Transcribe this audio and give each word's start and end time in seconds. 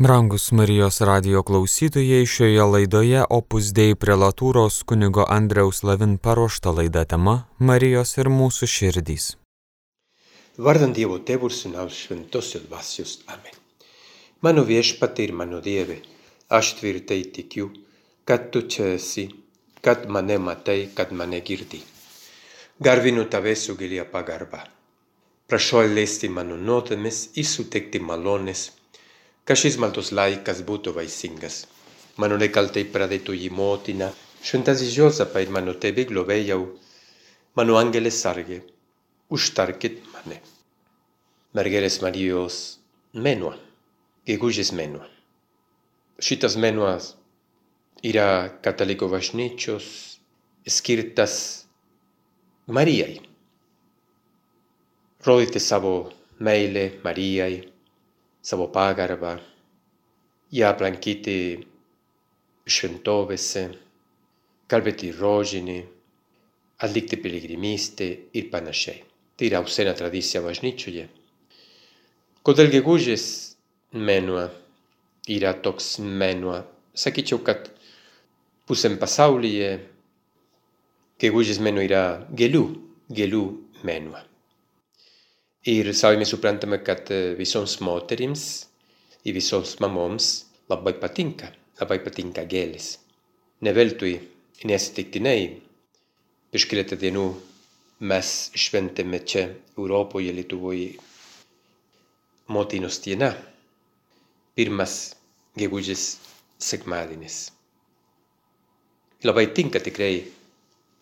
Brangus 0.00 0.52
Marijos 0.52 1.00
radio 1.00 1.42
klausytojai 1.42 2.26
šioje 2.26 2.64
laidoje 2.72 3.22
opus 3.36 3.72
dei 3.74 3.96
prelatūros 3.98 4.76
kunigo 4.86 5.24
Andriaus 5.36 5.82
Lavin 5.82 6.12
paruošta 6.26 6.70
laida 6.76 7.02
tema 7.04 7.34
Marijos 7.70 8.12
ir 8.22 8.30
mūsų 8.30 8.68
širdys. 8.74 9.26
Vardant 10.68 10.94
Dievo 10.94 11.18
tėvų 11.18 11.50
ir 11.50 11.56
sūnaus 11.56 11.98
šventosios 12.04 12.68
dvasios. 12.68 13.16
Amen. 13.26 13.58
Mano 14.40 14.62
viešpatė 14.70 15.26
ir 15.26 15.34
mano 15.42 15.58
Dieve, 15.66 15.98
aš 16.46 16.76
tvirtai 16.78 17.24
tikiu, 17.34 17.72
kad 18.22 18.52
tu 18.54 18.62
čia 18.70 18.94
esi, 18.94 19.26
kad 19.82 20.06
mane 20.06 20.38
matai, 20.38 20.80
kad 20.94 21.10
mane 21.10 21.42
girdi. 21.42 21.82
Garbinu 22.78 23.26
tave 23.26 23.58
su 23.58 23.74
gilia 23.74 24.06
pagarba. 24.06 24.62
Prašau 25.50 25.82
atleisti 25.82 26.30
mano 26.30 26.54
nuodėmes 26.54 27.32
ir 27.34 27.50
suteikti 27.56 27.98
malones 27.98 28.68
ka 29.48 29.56
šis 29.56 29.78
maldos 29.80 30.10
laikas 30.12 30.58
būtu 30.68 30.92
vaisingas. 30.92 31.62
Mano 32.20 32.36
nekaltai 32.36 32.82
pradėtų 32.92 33.32
į 33.32 33.46
motiną, 33.56 34.10
šventasis 34.44 34.90
Josapą 34.92 35.40
ir 35.40 35.52
mano 35.56 35.72
tėvį 35.72 36.04
globėjau, 36.10 36.58
mano 37.56 37.78
angelės 37.80 38.18
sargė, 38.20 38.58
užtarkit 39.32 40.02
mane. 40.12 40.42
Mergelės 41.56 41.96
Marijos 42.04 42.58
menua, 43.14 43.54
gegužės 44.28 44.74
menua. 44.76 45.08
Šitas 46.20 46.58
menuas 46.60 47.14
yra 48.04 48.28
kataliko 48.60 49.08
bažnyčios 49.08 49.88
skirtas 50.68 51.38
Marijai. 52.68 53.22
Rodite 55.24 55.64
savo 55.70 55.96
meilę 56.36 56.86
Marijai 57.00 57.77
savo 58.42 58.68
pagarbą, 58.72 59.36
ją 60.54 60.70
aplankyti 60.70 61.36
šventovėse, 62.68 63.64
kalbėti 64.68 65.12
rožinį, 65.16 65.78
atlikti 66.84 67.18
piligrimystę 67.20 68.08
ir 68.38 68.50
panašiai. 68.52 69.02
Tai 69.38 69.46
yra 69.46 69.62
sena 69.70 69.94
tradicija 69.94 70.42
bažnyčioje. 70.42 71.06
Kodėl 72.46 72.70
gegužės 72.72 73.24
mėnuo 73.94 74.48
yra 75.30 75.52
toks 75.62 75.98
mėnuo? 76.02 76.62
Sakyčiau, 76.98 77.38
kad 77.46 77.70
pusėm 78.66 78.98
pasaulyje 78.98 79.76
gegužės 81.22 81.60
mėnuo 81.62 81.84
yra 81.86 82.02
gėlių, 82.34 82.64
gėlių 83.14 83.44
mėnuo. 83.86 84.27
Ir 85.66 85.90
savime 85.94 86.24
suprantame, 86.24 86.78
kad 86.86 87.10
visoms 87.38 87.80
moterims 87.82 88.42
ir 89.24 89.34
visoms 89.34 89.74
mamoms 89.82 90.28
labai 90.70 90.94
patinka, 91.00 91.50
labai 91.80 91.98
patinka 92.04 92.44
gėlės. 92.46 92.98
Ne 93.66 93.72
veltui, 93.74 94.14
neatsitiktinai, 94.64 95.40
prieš 96.52 96.68
keletą 96.70 96.98
dienų 97.00 97.26
mes 98.06 98.28
šventėme 98.54 99.18
čia 99.26 99.48
Europoje, 99.76 100.30
Lietuvoje 100.32 100.94
motinos 102.54 103.00
diena, 103.02 103.32
pirmas 104.54 105.16
gegužės 105.58 106.04
sekmadienis. 106.62 107.48
Labai 109.26 109.48
tinka 109.50 109.82
tikrai 109.82 110.28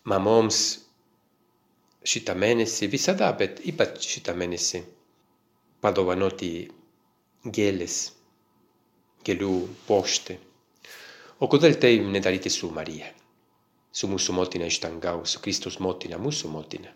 mamoms 0.09 0.86
šitą 2.07 2.35
mėnesį 2.39 2.87
visada, 2.91 3.29
bet 3.39 3.59
ypač 3.67 4.05
šitą 4.13 4.35
mėnesį 4.37 4.83
padovanoti 5.83 6.51
gėlės, 7.57 7.97
gėlių 9.27 9.53
poštį. 9.87 10.37
O 11.43 11.49
kodėl 11.51 11.75
tai 11.81 11.97
nedaryti 12.01 12.49
su 12.53 12.69
Marija, 12.73 13.09
su 13.93 14.09
mūsų 14.09 14.35
motina 14.39 14.69
iš 14.71 14.79
tangau, 14.85 15.25
su 15.25 15.41
Kristus 15.43 15.77
motina, 15.83 16.17
mūsų 16.21 16.49
motina. 16.53 16.93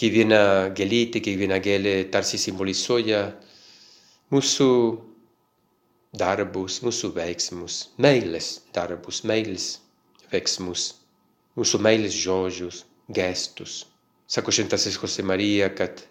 Kiekviena 0.00 0.42
gėlytė, 0.76 1.22
kiekviena 1.24 1.58
gėlė 1.64 1.94
tarsi 2.12 2.38
simbolizuoja 2.40 3.22
mūsų 4.32 4.68
darbus, 6.20 6.80
mūsų 6.84 7.12
veiksmus, 7.16 7.80
meilės 7.98 8.50
darbus, 8.74 9.22
meilės 9.28 9.70
veiksmus, 10.32 10.86
mūsų 11.58 11.80
meilės 11.86 12.16
žodžius, 12.16 12.84
gestus. 13.10 13.84
Sako 14.30 14.52
šventasis 14.54 14.98
Jose 15.02 15.22
Marija, 15.26 15.72
kad 15.74 16.02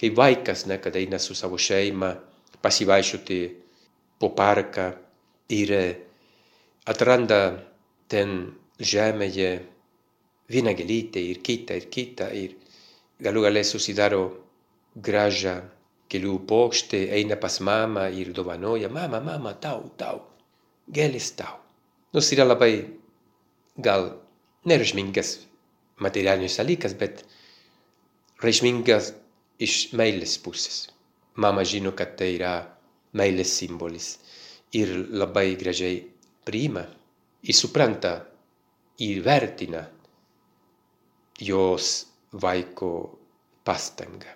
kai 0.00 0.10
vaikas, 0.10 0.66
ne, 0.66 0.80
kad 0.82 0.96
eina 0.98 1.18
su 1.22 1.34
savo 1.38 1.58
šeima 1.58 2.10
pasivaikščioti 2.62 3.38
po 4.18 4.32
parką 4.34 4.88
ir 5.54 5.72
atranda 6.90 7.38
ten 8.10 8.34
žemėje 8.82 9.52
vieną 10.50 10.74
gėlytę 10.78 11.22
ir 11.22 11.38
kitą 11.46 11.78
ir 11.78 11.86
kitą 11.92 12.28
ir 12.34 12.56
galų 13.22 13.44
gale 13.46 13.62
susidaro 13.64 14.24
gražią 14.96 15.54
gėlių 16.12 16.34
pokštę, 16.48 16.98
eina 17.16 17.38
pas 17.40 17.60
mamą 17.64 18.08
ir 18.12 18.32
dovanoja, 18.36 18.90
mama, 18.92 19.20
mama, 19.24 19.54
tau, 19.56 19.86
tau, 19.96 20.18
gėlės 20.92 21.30
tau. 21.38 21.56
Nors 22.12 22.28
yra 22.34 22.44
labai 22.44 22.72
gal 23.80 24.10
nerežmingas 24.68 25.38
materialinis 26.04 26.58
dalykas, 26.60 26.98
bet 27.00 27.22
reikšmingas 28.46 29.12
iš 29.62 29.92
meilės 29.98 30.36
pusės. 30.42 30.86
Mama 31.42 31.64
žino, 31.64 31.92
kad 31.96 32.16
tai 32.18 32.34
yra 32.36 32.54
meilės 33.16 33.52
simbolis 33.60 34.16
ir 34.76 34.92
labai 35.12 35.54
gražiai 35.60 36.00
priima 36.44 36.84
ir 37.42 37.56
supranta 37.56 38.12
ir 39.02 39.22
vertina 39.24 39.82
jos 41.40 42.06
vaiko 42.32 42.92
pastangą. 43.64 44.32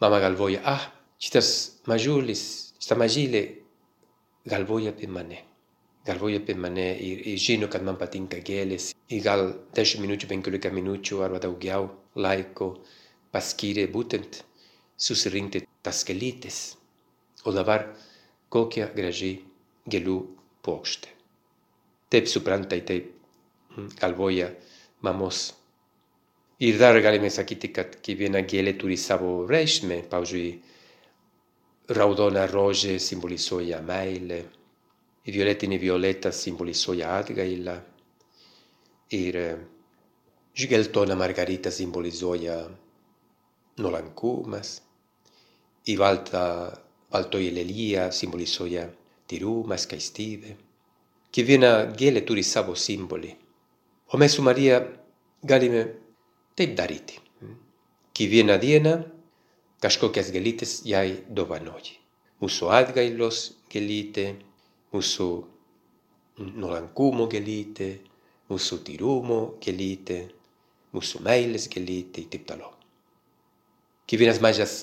Mama 0.00 0.20
galvoja, 0.20 0.60
ah, 0.64 0.82
šitas 1.18 1.80
mažulis, 1.88 2.42
šita 2.80 2.96
mažylė 3.00 3.42
galvoja 4.48 4.92
apie 4.92 5.08
mane. 5.08 5.42
Galvoja 6.06 6.38
apie 6.42 6.54
mane 6.54 6.86
ir, 7.02 7.22
ir 7.32 7.38
žino, 7.40 7.68
kad 7.72 7.82
man 7.82 7.96
patinka 7.98 8.38
gėlės. 8.44 8.92
Ir 9.10 9.24
gal 9.24 9.48
10 9.74 10.04
minučių, 10.04 10.28
15 10.30 10.72
minučių 10.76 11.22
arba 11.26 11.40
daugiau 11.42 11.88
laiko 12.14 12.76
paskyrė 13.36 13.84
būtent 13.92 14.40
susirinkti 14.96 15.66
tas 15.84 16.00
gėlytes, 16.08 16.60
o 17.44 17.52
dabar 17.52 17.90
kokia 18.48 18.88
graži 18.96 19.34
gėlių 19.92 20.16
pokštė. 20.64 21.12
Taip 22.10 22.30
suprantai, 22.32 22.80
taip 22.88 23.12
galvoja 24.00 24.48
mamos. 25.04 25.50
Ir 26.64 26.78
dar 26.80 26.96
galime 27.04 27.28
sakyti, 27.28 27.68
kad 27.76 27.98
kiekviena 28.00 28.40
gėlė 28.48 28.72
turi 28.80 28.96
savo 28.96 29.42
reikšmę, 29.50 30.00
pavyzdžiui, 30.08 30.52
raudona 31.98 32.46
rožė 32.48 32.96
simbolizuoja 33.02 33.82
meilę, 33.84 34.40
violetinė 35.26 35.76
violeta 35.82 36.32
simbolizuoja 36.32 37.12
atgailą 37.18 37.76
ir 39.18 39.38
geltona 40.72 41.14
margarita 41.18 41.70
simbolizuoja 41.70 42.56
nolankumas, 43.78 44.80
i 45.86 45.96
valta 45.96 46.42
valtoilelia 47.12 48.10
simbolisoja 48.12 48.86
tiruma 49.28 49.78
skaistide. 49.78 50.56
Kiekviena 51.32 51.70
gėlė 51.98 52.22
turi 52.26 52.42
savo 52.46 52.74
simbolį. 52.74 53.32
O 54.12 54.18
mes 54.18 54.34
su 54.34 54.42
Marija 54.46 54.80
galime 55.44 55.82
taip 56.56 56.74
daryti. 56.78 57.20
Kiekvieną 58.16 58.56
dieną 58.62 58.94
kažkokias 59.84 60.30
gėlytes 60.34 60.78
jai 60.88 61.20
dovanoji. 61.28 61.98
Mūsų 62.40 62.70
atgailos 62.78 63.42
gėlytė, 63.72 64.26
mūsų 64.94 65.28
nuolankumo 66.56 67.28
gėlytė, 67.32 67.90
mūsų 68.50 68.80
tyrumo 68.88 69.42
gėlytė, 69.60 70.22
mūsų 70.96 71.22
meilės 71.28 71.68
gėlytė 71.72 72.24
ir 72.24 72.32
taip 72.32 72.48
toliau 72.48 72.75
kiekvienas 74.06 74.40
mažas 74.42 74.74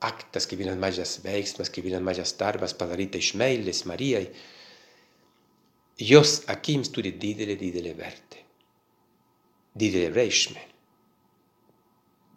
aktas, 0.00 0.46
kiekvienas 0.48 0.78
mažas 0.80 1.18
veiksmas, 1.24 1.70
kiekvienas 1.70 2.02
mažas 2.02 2.32
darbas 2.40 2.74
padaryta 2.76 3.20
iš 3.20 3.34
meilės 3.38 3.84
Marijai, 3.88 4.26
jos 6.00 6.40
akims 6.48 6.88
turi 6.94 7.12
didelę, 7.20 7.56
didelę 7.60 7.94
vertę, 7.98 8.44
didelę 9.76 10.14
reikšmę. 10.16 10.62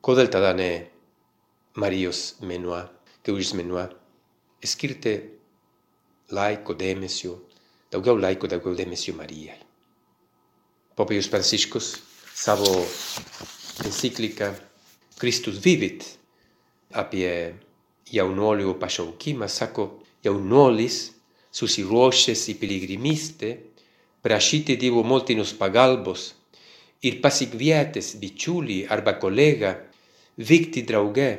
Kodėl 0.04 0.28
tada 0.28 0.52
ne 0.58 0.72
Marijos 1.80 2.36
menua, 2.44 2.84
gegužės 3.24 3.54
menua, 3.56 3.88
skirti 4.64 5.16
laiko 6.36 6.76
dėmesio, 6.76 7.38
daugiau 7.92 8.20
laiko, 8.20 8.50
daugiau 8.52 8.76
dėmesio 8.76 9.16
Marijai. 9.16 9.56
Popiežius 10.94 11.32
Pranciškus 11.32 11.88
savo 12.36 12.68
encikliką 13.88 14.52
Kristus 15.20 15.60
vivit 15.64 16.06
apie 16.94 17.54
jaunuolių 18.14 18.76
pašaukimą, 18.82 19.48
sako, 19.50 19.88
jaunuolis 20.24 21.12
susiruošęs 21.54 22.48
į 22.54 22.58
piligrimystę, 22.62 23.52
prašyti 24.24 24.78
Dievo 24.80 25.04
motinos 25.04 25.54
pagalbos 25.58 26.32
ir 27.04 27.20
pasikvietęs 27.24 28.14
bičiulį 28.22 28.84
arba 28.94 29.18
kolegą 29.20 29.74
vykti 30.38 30.86
drauge. 30.88 31.32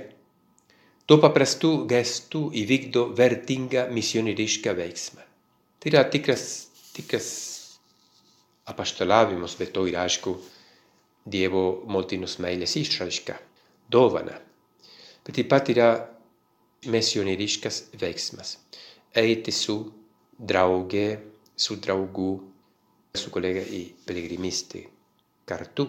Tuo 1.04 1.18
paprastu 1.20 1.84
gestu 1.88 2.46
įvykdo 2.56 3.10
vertingą 3.16 3.88
misionierišką 3.92 4.72
veiksmą. 4.76 5.24
Tai 5.80 5.90
yra 5.90 6.04
tikras, 6.08 6.44
tikras 6.96 7.26
apaštalavimas, 8.72 9.56
bet 9.60 9.74
to 9.76 9.84
ir 9.88 9.98
aišku 10.00 10.38
Dievo 11.24 11.84
motinos 11.88 12.36
meilės 12.40 12.76
išraiška, 12.76 13.36
dovana. 13.94 14.35
Bet 15.25 15.38
taip 15.38 15.49
pat 15.52 15.70
yra 15.73 15.88
misionieriškas 16.91 17.81
veiksmas. 18.00 18.56
Eiti 19.14 19.55
su 19.55 19.76
draugė, 20.38 21.06
su 21.56 21.79
draugu, 21.81 22.32
su 23.14 23.31
kolega 23.31 23.62
į 23.62 23.85
piligrimystę 24.06 24.82
kartu. 25.49 25.87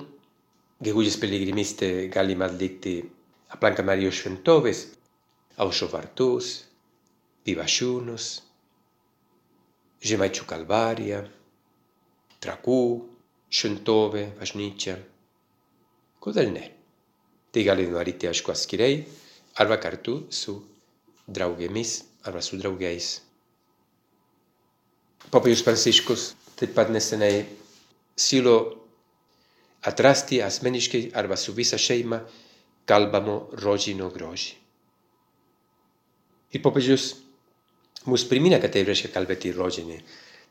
Gegužės 0.85 1.17
piligrimystę 1.21 1.89
galima 2.13 2.49
atlikti 2.49 2.99
aplanka 3.55 3.83
Marijos 3.87 4.19
šventovės, 4.19 4.83
aušo 5.63 5.87
vartus, 5.91 6.51
pivašiūnus, 7.47 8.29
žemaičių 10.05 10.47
kalvarija, 10.49 11.23
trakų, 12.43 12.79
šventovė, 13.49 14.27
bažnyčia. 14.39 14.99
Kodėl 16.21 16.51
ne? 16.53 16.74
Gali 17.63 17.87
daryti 17.87 18.27
aišku 18.27 18.51
atskirai 18.51 19.05
arba 19.61 19.77
kartu 19.79 20.25
su 20.29 20.57
draugėmis 21.27 22.01
arba 22.27 22.41
su 22.41 22.59
draugais. 22.59 23.21
Popiežius 25.31 25.63
Pranciškus 25.65 26.25
taip 26.59 26.75
pat 26.75 26.91
neseniai 26.93 27.45
siūlo 28.19 28.57
atrasti 29.85 30.41
asmeniškai 30.43 31.09
arba 31.15 31.37
su 31.37 31.53
visa 31.53 31.77
šeima 31.77 32.19
kalbamo 32.89 33.37
rožinio 33.63 34.09
grožį. 34.13 34.53
Ir 36.55 36.61
popiežius 36.63 37.09
mus 38.05 38.23
primena, 38.29 38.59
kad 38.61 38.73
tai 38.73 38.85
reiškia 38.87 39.11
kalbėti 39.13 39.51
rožinį. 39.55 39.97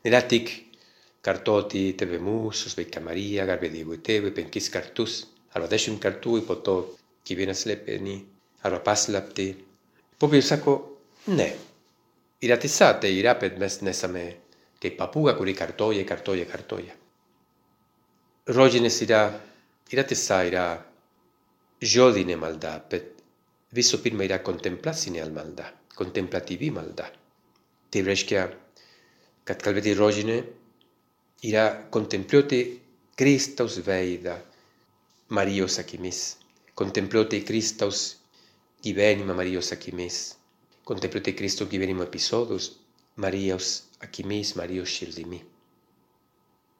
Nėra 0.05 0.21
tik 0.29 0.51
kartoti 1.25 1.87
Tėve 1.97 2.19
mūsų, 2.21 2.69
sveika 2.75 3.01
Marija, 3.01 3.47
garbė 3.49 3.71
Dievui 3.73 3.97
Tėvui, 4.05 4.33
penkis 4.35 4.69
kartus, 4.69 5.23
arba 5.55 5.69
dešimt 5.71 6.01
kartų 6.03 6.39
ir 6.41 6.47
po 6.47 6.57
to 6.59 6.75
kiekvieną 7.25 7.55
slėpinį, 7.55 8.15
arba 8.67 8.81
paslapti. 8.83 9.47
Popiežius 10.19 10.51
sako, 10.51 10.75
ne. 11.31 11.47
Yra 12.45 12.57
tiesa, 12.61 12.91
tai 12.99 13.13
yra, 13.17 13.35
bet 13.39 13.57
mes 13.61 13.79
nesame 13.85 14.25
kaip 14.83 14.97
papūga, 14.99 15.35
kuri 15.37 15.55
kartoja, 15.57 16.03
kartoja, 16.07 16.45
kartoja. 16.49 16.93
Rožinės 18.53 18.99
yra, 19.01 19.21
yra 19.91 20.03
tiesa, 20.05 20.43
yra 20.45 20.65
žodinė 21.81 22.37
malda, 22.37 22.75
bet 22.91 23.23
visų 23.75 24.01
pirma 24.03 24.27
yra 24.27 24.41
kontemplacinė 24.45 25.25
malda, 25.33 25.71
kontemplatyvi 25.97 26.69
malda. 26.75 27.07
Tai 27.89 28.03
reiškia, 28.05 28.43
kad 29.47 29.63
kalbėti 29.63 29.95
rožinė 29.97 30.37
yra 31.47 31.65
kontempliuoti 31.93 32.61
Kristaus 33.15 33.79
veidą 33.85 34.35
Marijos 35.29 35.79
akimis, 35.81 36.37
kontempliuoti 36.77 37.41
Kristaus 37.41 38.17
gyvenimą 38.85 39.33
Marijos 39.33 39.71
akimis, 39.73 40.35
kontempliuoti 40.85 41.33
Kristaus 41.33 41.69
gyvenimo 41.69 42.03
episodus 42.03 42.75
Marijos 43.17 43.87
akimis, 44.05 44.53
Marijos 44.55 44.89
širdimi. 44.89 45.39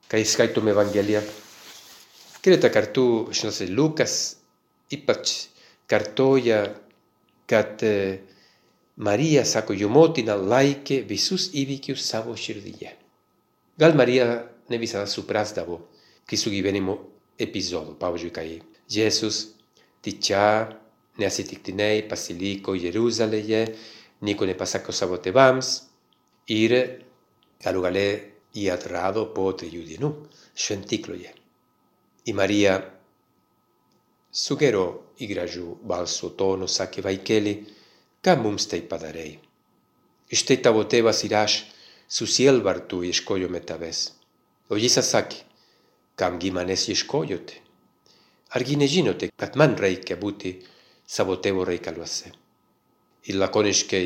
Kai 0.07 0.21
skaitome 0.29 0.75
Evangeliją, 0.75 1.23
keletą 2.45 2.69
kartų, 2.69 3.07
žinote, 3.33 3.65
Lukas 3.73 4.35
ypač 4.93 5.33
kartoja, 5.89 6.61
kad 7.49 7.81
Marija, 8.95 9.41
sako, 9.45 9.73
jo 9.73 9.89
motina 9.89 10.37
laikė 10.37 11.01
visus 11.09 11.49
įvykius 11.57 12.05
savo 12.05 12.37
širdyje. 12.37 12.93
Gal 13.81 13.97
Marija 13.97 14.29
ne 14.69 14.77
visada 14.77 15.09
suprasdavo 15.09 15.81
Kristų 16.29 16.53
gyvenimo 16.53 16.99
episodų, 17.41 17.95
pavyzdžiui, 17.99 18.31
kai 18.35 18.47
Jėzus 18.91 19.41
tyčia 20.05 20.71
neatsitiktinai 21.19 22.05
pasiliko 22.09 22.75
Jeruzalėje, 22.77 23.65
nieko 24.25 24.47
nepasako 24.47 24.93
savo 24.95 25.17
tėvams 25.21 25.71
ir 26.51 26.75
galų 27.63 27.85
gale 27.87 28.07
jį 28.55 28.67
atrado 28.71 29.25
po 29.35 29.49
trijų 29.57 29.83
dienų 29.89 30.11
šventikloje. 30.55 31.31
I 32.25 32.33
Marija 32.33 32.77
su 34.31 34.57
gerų 34.59 34.85
i 35.23 35.27
gražių 35.31 35.79
balso 35.87 36.31
tono 36.39 36.67
sakė 36.67 37.03
vaikeli, 37.05 37.55
ką 38.23 38.35
mums 38.41 38.67
tai 38.71 38.81
padarei. 38.81 39.37
Štai 40.31 40.57
tavo 40.65 40.83
tėvas 40.89 41.21
ir 41.27 41.35
aš 41.37 41.59
su 42.09 42.25
sielvartu 42.27 43.03
ieškojome 43.05 43.61
tavęs. 43.69 43.99
O 44.69 44.79
jis 44.81 44.97
atsakė, 44.97 45.43
kamgi 46.19 46.51
manęs 46.55 46.87
ieškojote? 46.93 47.61
Argi 48.55 48.77
nežinote, 48.79 49.31
kad 49.35 49.57
man 49.59 49.75
reikia 49.79 50.15
būti 50.19 50.53
savo 51.07 51.35
tėvo 51.43 51.65
reikaluose? 51.67 52.31
Ir 53.27 53.39
lakoniškai 53.41 54.05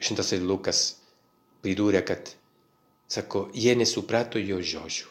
šventasis 0.00 0.42
Lukas 0.42 0.80
pridūrė, 1.62 2.00
kad, 2.06 2.32
sako, 3.08 3.48
jie 3.54 3.74
nesuprato 3.78 4.40
jo 4.40 4.58
žodžių. 4.58 5.10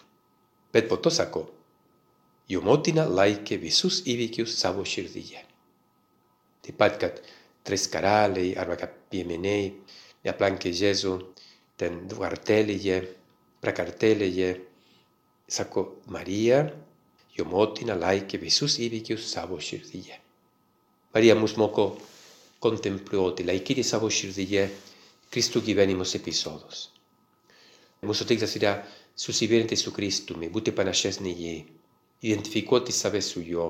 Bet 0.74 0.90
po 0.90 0.98
to 0.98 1.14
sako, 1.14 1.46
jo 2.50 2.62
motina 2.66 3.06
laikė 3.08 3.60
visus 3.62 4.02
įvykius 4.10 4.58
savo 4.58 4.84
širdyje. 4.84 5.46
Taip 6.64 6.78
pat, 6.80 7.00
kad 7.00 7.22
tres 7.64 7.88
karaliai 7.92 8.56
arba 8.60 8.78
kad 8.80 8.94
piemeniai 9.12 9.72
neaplankė 10.26 10.72
Jėzų 10.74 11.14
ten 11.80 12.04
vartelėje, 12.12 13.00
prakartelėje, 13.64 14.50
sako, 15.54 15.84
Marija, 16.14 16.64
jo 17.38 17.46
motina 17.50 17.96
laikė 17.98 18.40
visus 18.42 18.80
įvykius 18.82 19.28
savo 19.36 19.60
širdyje. 19.62 20.18
Marija 21.14 21.36
mus 21.38 21.56
moko 21.62 21.88
kontempliuoti, 22.64 23.46
laikyti 23.46 23.84
savo 23.86 24.10
širdyje 24.10 24.68
Kristų 25.34 25.62
gyvenimos 25.66 26.14
episodus. 26.18 26.88
Mūsų 28.04 28.28
tikslas 28.30 28.54
yra 28.60 28.74
susivieninti 29.16 29.78
su 29.80 29.94
Kristumi, 29.96 30.50
būti 30.54 30.74
panašesni 30.76 31.32
į 31.32 31.42
jį, 31.44 31.56
identifikuoti 32.30 32.94
save 32.94 33.22
su 33.24 33.44
juo. 33.46 33.70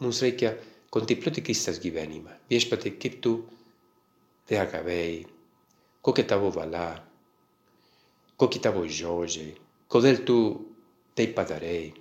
Mums 0.00 0.20
reikia 0.24 0.52
kontempliuoti 0.94 1.44
Kristas 1.44 1.80
gyvenimą. 1.82 2.36
Viešpatie, 2.50 2.94
kaip 3.02 3.18
tu 3.24 3.34
reagavai, 4.50 5.24
kokia 6.04 6.24
tavo 6.34 6.52
valia, 6.54 6.86
kokie 8.40 8.62
tavo 8.64 8.84
žodžiai, 8.86 9.56
kodėl 9.88 10.20
tu 10.28 10.38
taip 11.16 11.34
padarei, 11.36 11.92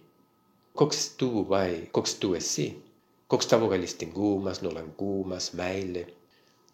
koks 0.77 1.15
tu 1.19 1.29
buvai, 1.33 1.87
koks 1.95 2.17
tu 2.21 2.33
esi, 2.37 2.67
koks 3.31 3.49
tavo 3.49 3.69
gailestingumas, 3.71 4.61
nuolankumas, 4.63 5.53
meilė. 5.57 6.05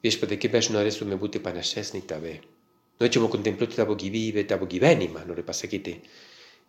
Viešpatie, 0.04 0.40
kaip 0.42 0.58
aš 0.60 0.74
norėtume 0.74 1.18
būti 1.22 1.40
panašesni 1.44 2.02
į 2.04 2.08
tave. 2.10 2.34
Norėčiau 3.00 3.30
kontempliuoti 3.32 3.80
tavo 3.80 3.96
gyvybę, 4.00 4.44
tavo 4.50 4.68
gyvenimą, 4.70 5.24
noriu 5.30 5.46
pasakyti, 5.48 5.96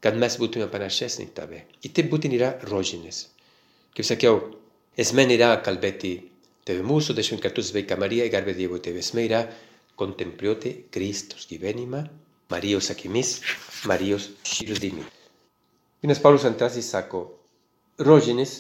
kad 0.05 0.17
mes 0.21 0.37
būtume 0.41 0.69
panašesni 0.71 1.27
į 1.27 1.33
tave. 1.35 1.65
Ir 1.83 1.95
taip 1.97 2.13
būtent 2.13 2.37
yra 2.37 2.53
rožinės. 2.71 3.25
Kaip 3.97 4.07
sakiau, 4.07 4.39
esmė 5.01 5.27
nėra 5.33 5.51
kalbėti 5.67 6.15
tave 6.69 6.85
mūsų, 6.87 7.17
dešimt 7.19 7.43
kartus 7.43 7.73
sveika 7.73 7.99
Marija, 8.01 8.29
garbė 8.33 8.55
Dievo 8.61 8.79
tėvė. 8.83 9.03
Esmė 9.03 9.27
yra 9.27 9.43
kontempliuoti 9.99 10.77
Kristus 10.95 11.49
gyvenimą 11.51 12.05
Marijos 12.51 12.91
akimis, 12.91 13.41
Marijos 13.89 14.31
širdimi. 14.45 15.05
Vienas 16.03 16.21
Paulius 16.21 16.45
II 16.45 16.83
sako, 16.83 17.23
rožinis 17.99 18.59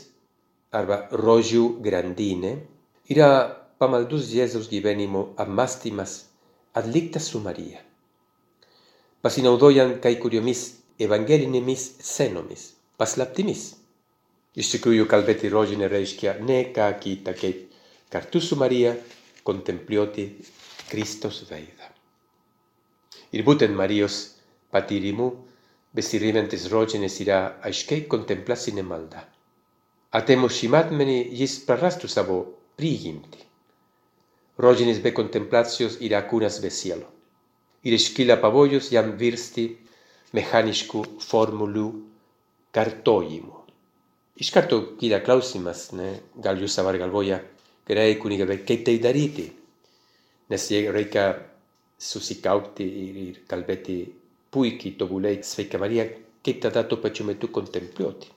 arba 0.72 1.04
rožių 1.12 1.64
grandinė 1.84 2.54
yra 3.12 3.28
pamaldus 3.78 4.30
Jėzaus 4.32 4.70
gyvenimo 4.70 5.34
apmastymas 5.36 6.24
atliktas 6.74 7.28
su 7.30 7.40
Marija. 7.44 7.82
Pasinaudojant 9.24 10.00
kai 10.04 10.16
kuriomis 10.20 10.64
evangelinėmis 11.00 11.84
scenomis, 12.00 12.72
paslaptimis. 13.00 13.72
Iš 14.54 14.70
tikrųjų, 14.76 15.08
kalbėti 15.10 15.50
rožinė 15.50 15.88
reiškia 15.90 16.36
ne 16.46 16.60
ką 16.74 16.90
kita, 17.02 17.34
kaip 17.34 17.72
kartu 18.12 18.40
su 18.40 18.56
Marija 18.56 18.94
kontempliuoti 19.42 20.28
Kristos 20.90 21.42
veidą. 21.50 21.73
Ir 23.34 23.42
būtent 23.46 23.74
Marijos 23.74 24.18
patyrimu 24.74 25.30
besirimentis 25.94 26.68
rožinės 26.70 27.20
yra 27.24 27.38
aiškiai 27.66 28.06
kontemplacinė 28.10 28.84
malda. 28.86 29.24
Atėmus 30.14 30.60
šį 30.60 30.70
matmenį 30.74 31.18
jis 31.40 31.56
prarastų 31.66 32.10
savo 32.10 32.38
prigimtį. 32.78 33.42
Rožinės 34.62 35.00
be 35.02 35.10
kontemplacijos 35.14 35.98
yra 36.06 36.22
kūnas 36.30 36.60
be 36.62 36.70
sielo. 36.70 37.10
ir 37.84 37.92
iškyla 37.92 38.38
pavojus 38.40 38.86
jam 38.92 39.10
virsti 39.20 39.66
mechaniškų 40.32 41.02
formulų 41.20 41.88
kartojimu. 42.74 43.58
Iš 44.40 44.50
karto 44.54 44.80
kyla 44.98 45.20
klausimas, 45.22 45.90
ne? 45.92 46.14
gal 46.42 46.58
jūs 46.58 46.78
dabar 46.78 46.96
galvoja, 46.98 47.42
gerai 47.86 48.16
kuniga, 48.18 48.48
bet 48.48 48.64
kaip 48.66 48.86
tai 48.86 48.96
daryti? 48.98 49.44
Nes 50.50 50.64
reikia 50.96 51.26
susikaupti 52.04 52.86
ir, 53.06 53.18
ir 53.28 53.40
kalbėti 53.50 53.96
puikiai, 54.54 54.94
tobulai, 55.00 55.34
sveika 55.50 55.80
Marija, 55.82 56.06
kaip 56.44 56.60
tada 56.66 56.84
tuo 56.88 56.98
pačiu 57.04 57.26
metu 57.30 57.48
kontempliuoti. 57.58 58.30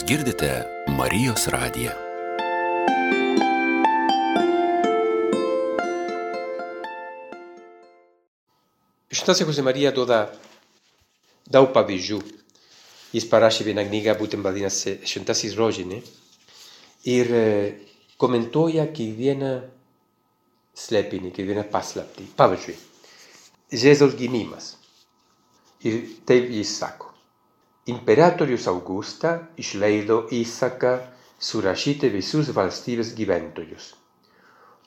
Jūs 0.00 0.08
girdite 0.08 0.48
Marijos 0.96 1.42
radiją. 1.52 1.90
Šitose 9.12 9.44
Jose 9.44 9.64
Marija 9.66 9.90
duoda 9.92 10.22
daug 11.52 11.68
pavyzdžių. 11.74 12.20
Jis 13.12 13.26
parašė 13.28 13.66
vieną 13.68 13.84
knygą, 13.90 14.14
būtent 14.22 14.40
vadinasi 14.46 14.96
Šventasis 15.04 15.58
rožinė. 15.60 16.00
Ir 17.04 17.34
komentuoja 18.16 18.88
kiekvieną 18.96 19.52
slėpinį, 20.80 21.34
kiekvieną 21.36 21.68
paslaptį. 21.76 22.30
Pavyzdžiui, 22.40 22.80
Jėzaus 23.84 24.16
gimimas. 24.16 24.72
Ir 25.84 26.06
taip 26.24 26.48
jis 26.56 26.72
sako. 26.80 27.09
Imperatorius 27.88 28.66
Augusta 28.68 29.30
išleido 29.56 30.26
įsaką 30.36 30.90
surašyti 31.40 32.10
visus 32.12 32.50
valstybės 32.52 33.14
gyventojus. 33.16 33.94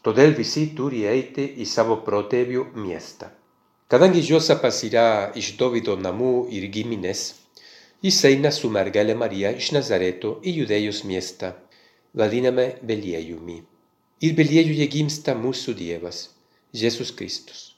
Todėl 0.06 0.36
visi 0.38 0.68
turi 0.78 1.02
eiti 1.10 1.48
į 1.64 1.66
savo 1.66 1.98
protėvių 2.06 2.68
miestą. 2.78 3.32
Kadangi 3.90 4.22
Josapas 4.22 4.84
yra 4.86 5.32
iš 5.34 5.56
Dovido 5.58 5.98
namų 5.98 6.48
ir 6.54 6.70
giminės, 6.70 7.26
jis 8.06 8.22
eina 8.30 8.54
su 8.54 8.70
mergelė 8.70 9.18
Marija 9.18 9.56
iš 9.58 9.74
Nazareto 9.74 10.38
į 10.46 10.58
Judėjos 10.62 11.04
miestą, 11.10 11.54
vadiname 12.14 12.76
Beliejumi. 12.82 13.64
Ir 14.22 14.38
Beliejuje 14.38 14.86
gimsta 14.88 15.34
mūsų 15.34 15.74
Dievas, 15.82 16.28
Jėzus 16.74 17.10
Kristus. 17.18 17.72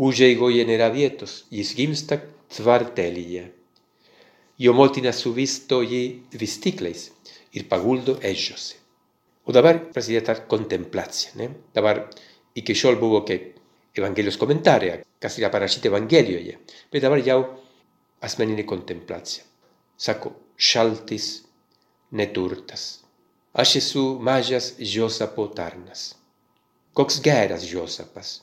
Užeigoje 0.00 0.64
nėra 0.64 0.88
vietos, 0.94 1.42
jis 1.52 1.76
gimsta 1.76 2.24
tvartelyje. 2.56 3.50
Jo 4.62 4.74
motina 4.78 5.10
suvisto 5.16 5.80
jį 5.82 6.02
vystikliais 6.38 7.08
ir 7.58 7.66
paguldo 7.70 8.14
ėdžiose. 8.22 8.76
O 9.46 9.54
dabar 9.54 9.80
prasideda 9.90 10.34
ta 10.34 10.46
kontemplacija. 10.46 11.32
Ne? 11.40 11.48
Dabar 11.74 12.04
iki 12.54 12.76
šiol 12.78 13.00
buvo 13.00 13.24
kaip 13.26 13.58
Evangelijos 13.98 14.38
komentarė, 14.40 15.02
kas 15.20 15.34
yra 15.36 15.50
parašyta 15.52 15.90
Evangelijoje, 15.90 16.54
bet 16.92 17.02
dabar 17.04 17.20
jau 17.20 17.40
asmeninė 18.24 18.64
kontemplacija. 18.64 19.44
Sako, 20.00 20.32
šaltis, 20.56 21.42
neturtas. 22.16 23.02
Aš 23.52 23.76
esu 23.82 24.04
mažas 24.24 24.72
Josapo 24.78 25.48
tarnas. 25.52 26.14
Koks 26.96 27.20
geras 27.24 27.66
Josapas. 27.68 28.38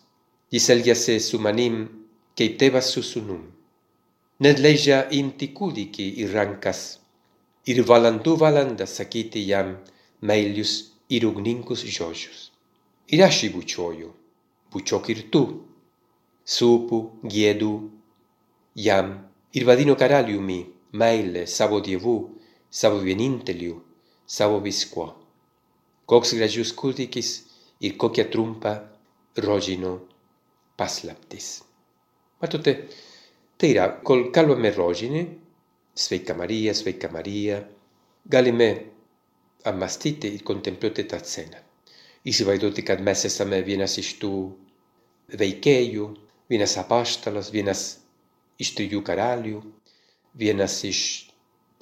Jis 0.53 0.69
elgiasi 0.73 1.17
su 1.23 1.39
manim 1.41 1.81
kaip 2.37 2.59
tėvas 2.61 2.91
su 2.93 3.01
sūnum. 3.05 3.41
Net 4.39 4.61
leidžia 4.63 5.01
imti 5.11 5.49
kūdikį 5.51 6.05
į 6.23 6.25
rankas 6.31 6.81
ir 7.67 7.81
valandų 7.89 8.37
valandą 8.39 8.85
sakyti 8.87 9.41
jam 9.43 9.73
meilius 10.29 10.75
ir 11.11 11.25
ugningus 11.27 11.83
žodžius. 11.83 12.45
Ir 13.11 13.25
aš 13.25 13.41
jį 13.43 13.49
bučioju, 13.57 14.11
bučiok 14.71 15.09
ir 15.11 15.25
tu. 15.33 15.41
Supu, 16.49 16.99
giedu, 17.33 17.73
jam 18.73 19.11
ir 19.53 19.65
vadino 19.67 19.97
karaliumi, 19.99 20.61
meile, 20.93 21.43
savo 21.45 21.81
dievu, 21.83 22.15
savo 22.71 23.03
vieninteliu, 23.03 23.75
savo 24.25 24.63
viskuo. 24.63 25.09
Koks 26.09 26.33
gražius 26.39 26.71
kūdikis 26.79 27.33
ir 27.83 27.99
kokia 27.99 28.29
trumpa 28.31 28.77
rožino 29.35 29.97
paslaptis. 30.79 31.59
Matote, 32.39 32.77
tai 33.59 33.73
yra, 33.73 33.89
kol 34.07 34.29
kalbame 34.35 34.71
rožinį, 34.71 35.25
sveika 35.99 36.35
Marija, 36.37 36.73
sveika 36.77 37.09
Marija, 37.11 37.59
galime 38.23 38.69
ammastyti 39.67 40.31
ir 40.37 40.45
contemplioti 40.47 41.03
tą 41.11 41.19
sceną. 41.19 41.59
Įsivaizduoti, 42.29 42.85
kad 42.87 43.03
mes 43.03 43.25
esame 43.27 43.59
vienas 43.67 43.97
iš 43.99 44.13
tų 44.21 44.33
veikėjų, 45.39 46.07
vienas 46.51 46.77
apaštalas, 46.79 47.51
vienas 47.51 47.83
iš 48.59 48.73
trijų 48.77 49.03
karalių, 49.07 49.59
vienas 50.39 50.79
iš 50.87 51.01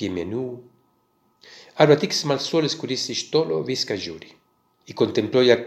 piemenių, 0.01 0.47
arba 1.77 1.97
tik 2.01 2.13
smalsuolis, 2.13 2.77
kuris 2.81 3.07
iš 3.13 3.27
tolo 3.33 3.61
viską 3.65 3.97
žiūri. 4.01 4.33
I 4.87 4.95
kontempluoja 4.97 5.57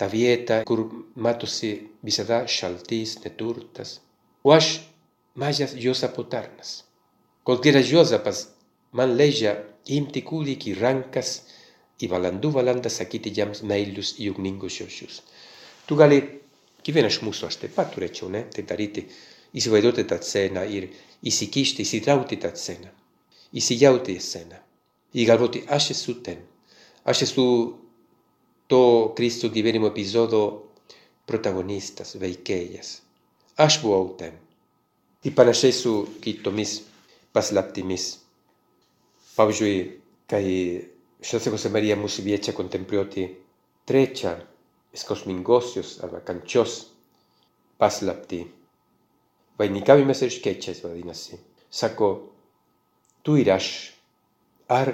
tą 0.00 0.08
vietą, 0.10 0.62
kur 0.66 0.88
matosi 1.14 1.74
visada 2.02 2.46
šaltis, 2.50 3.20
neturtas. 3.22 4.00
O 4.42 4.54
aš 4.54 4.80
mažas 5.34 5.74
Jozapo 5.76 6.24
tarnas. 6.24 6.84
Kol 7.42 7.60
geras 7.64 7.88
Jozapas 7.90 8.46
man 8.92 9.16
leidžia 9.16 9.56
imti 9.90 10.22
kūdikį 10.22 10.76
rankas 10.78 11.40
i 12.02 12.08
valandų 12.10 12.52
valandą 12.54 12.90
sakyti 12.90 13.32
jam 13.34 13.52
meilius 13.66 14.14
i 14.18 14.28
ugningus 14.30 14.78
žodžius. 14.78 15.22
Tu 15.86 15.96
gali, 15.98 16.20
kiekvieną 16.82 17.10
iš 17.10 17.20
mūsų 17.26 17.48
aš 17.48 17.60
taip 17.62 17.74
pat 17.76 17.92
turėčiau, 17.94 18.30
ne, 18.30 18.44
tai 18.54 18.64
daryti, 18.68 19.06
įsivaizduoti 19.58 20.04
tą 20.08 20.18
sceną 20.22 20.64
ir 20.68 20.88
įsikišti, 21.28 21.86
įsitraukti 21.86 22.38
tą 22.42 22.52
sceną, 22.56 22.92
įsijauti 23.54 24.16
į 24.16 24.22
sceną. 24.22 24.60
Ir 25.12 25.28
galvoti, 25.28 25.64
aš 25.68 25.90
esu 25.96 26.16
ten, 26.24 26.40
aš 27.04 27.26
esu 27.28 27.46
to 28.70 28.84
Kristų 29.18 29.52
gyvenimo 29.52 29.90
epizodo 29.92 30.42
protagonistas, 31.28 32.16
veikėjas. 32.20 33.00
Aš 33.60 33.82
buvau 33.82 34.14
ten. 34.18 34.41
Ir 35.22 35.34
panašiai 35.38 35.72
su 35.72 35.92
kitomis 36.22 36.80
paslaptimis. 37.32 38.06
Pavyzdžiui, 39.36 39.76
kai 40.28 40.46
Šventosios 41.22 41.54
Jose 41.54 41.70
Marija 41.70 41.96
mus 41.96 42.18
kviečia 42.18 42.52
kontempliuoti 42.52 43.28
trečią 43.86 44.34
skausmingosios 44.98 46.00
arba 46.02 46.20
kančios 46.26 46.74
paslaptį. 47.78 48.42
Vainikavimas 49.58 50.22
ir 50.26 50.32
škečiais 50.34 50.82
vadinasi. 50.82 51.38
Sako, 51.70 52.08
tu 53.22 53.36
ir 53.38 53.52
aš, 53.54 53.68
ar 54.68 54.90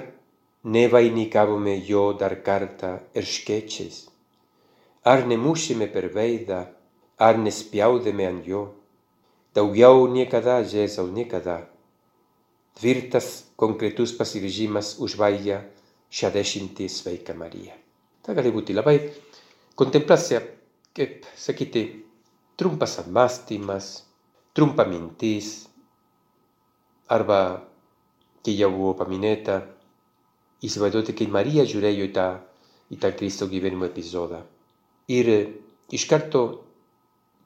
nevainikavome 0.63 1.75
jo 1.87 2.11
dar 2.19 2.35
kartą 2.45 2.91
ir 3.17 3.25
škečiais, 3.25 4.03
ar 5.09 5.25
nemušėme 5.27 5.87
per 5.93 6.09
veidą, 6.13 6.59
ar 7.17 7.39
nespjaudėme 7.41 8.27
ant 8.29 8.47
jo. 8.47 8.63
Daugiau 9.55 10.05
niekada, 10.05 10.59
Jėzau, 10.61 11.07
niekada. 11.09 11.63
Tvirtas, 12.77 13.49
konkretus 13.59 14.13
pasiryžimas 14.15 14.99
užvaigia 15.01 15.63
šią 16.13 16.29
dešimtį 16.35 16.85
sveika 16.89 17.33
Marija. 17.35 17.73
Tai 18.21 18.35
gali 18.37 18.53
būti 18.53 18.75
labai 18.77 18.99
kontemplacija, 19.79 20.43
kaip 20.95 21.25
sakyti, 21.33 21.83
trumpas 22.59 22.99
apmąstymas, 23.01 23.89
trumpa 24.53 24.85
mintis, 24.85 25.65
arba, 27.09 27.65
kai 28.45 28.53
jau 28.53 28.69
buvo 28.75 28.93
paminėta, 29.01 29.63
įsivaizduoti, 30.63 31.17
kai 31.17 31.29
Marija 31.31 31.65
žiūrėjo 31.65 32.05
į 32.05 32.13
tą, 32.15 32.29
į 32.93 33.01
tą 33.01 33.13
Kristo 33.17 33.49
gyvenimo 33.49 33.89
epizodą. 33.89 34.43
Ir 35.09 35.29
iš 35.89 36.05
karto 36.05 36.43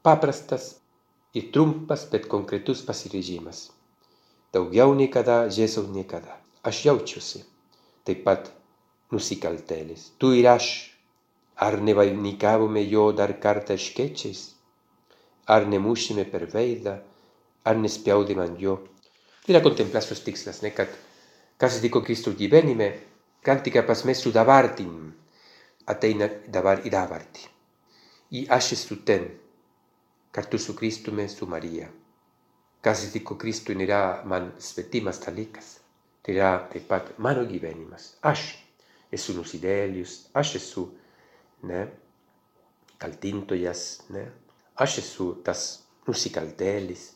paprastas 0.03 0.82
ir 1.33 1.49
trumpas, 1.51 2.05
bet 2.11 2.27
konkretus 2.29 2.83
pasiryžimas. 2.85 3.69
Daugiau 4.53 4.93
niekada, 4.93 5.47
Jėzaus 5.49 5.89
niekada. 5.89 6.37
Aš 6.63 6.85
jaučiuosi 6.85 7.43
taip 8.07 8.23
pat 8.25 8.51
nusikaltėlis. 9.13 10.11
Tu 10.19 10.33
ir 10.39 10.49
aš, 10.51 10.67
ar 11.57 11.79
nevainikavome 11.81 12.83
jo 12.85 13.11
dar 13.15 13.33
kartą 13.41 13.77
škečiais, 13.79 14.53
ar 15.47 15.67
nemušėme 15.69 16.25
per 16.29 16.45
veidą, 16.51 16.97
ar 17.65 17.79
nespjaudėme 17.79 18.45
ant 18.45 18.61
jo. 18.61 18.77
Tai 19.43 19.55
yra 19.55 19.63
kontemplacijos 19.63 20.23
tikslas, 20.23 20.61
ne, 20.63 20.71
kad 20.75 20.91
kas 21.59 21.79
įvyko 21.79 22.03
Kristus 22.05 22.37
gyvenime, 22.39 22.93
gali 23.43 23.65
tik 23.65 23.81
pas 23.87 24.05
mes 24.07 24.21
su 24.23 24.31
dabartim 24.31 25.11
ateina 25.89 26.29
dabar 26.47 26.83
į 26.85 26.91
dabartį. 26.93 27.49
I 28.39 28.45
aš 28.49 28.71
esu 28.77 29.01
ten, 29.05 29.27
kartu 30.33 30.57
su 30.57 30.75
Kristumi, 30.75 31.27
su 31.29 31.47
Marija. 31.47 31.87
Kas 32.83 33.05
įvyko 33.07 33.37
Kristui 33.39 33.77
nėra 33.79 34.23
man 34.27 34.49
svetimas 34.59 35.21
dalykas. 35.23 35.77
Tai 36.23 36.33
yra 36.33 36.51
taip 36.71 36.87
pat 36.89 37.13
mano 37.21 37.43
gyvenimas. 37.47 38.13
Aš 38.25 38.47
esu 39.13 39.35
nusidėlius, 39.37 40.17
aš 40.33 40.55
esu 40.59 40.87
ne, 41.69 41.85
kaltintojas, 42.99 43.83
ne, 44.15 44.25
aš 44.79 44.97
esu 45.03 45.29
tas 45.45 45.65
nusikaltėlis. 46.07 47.09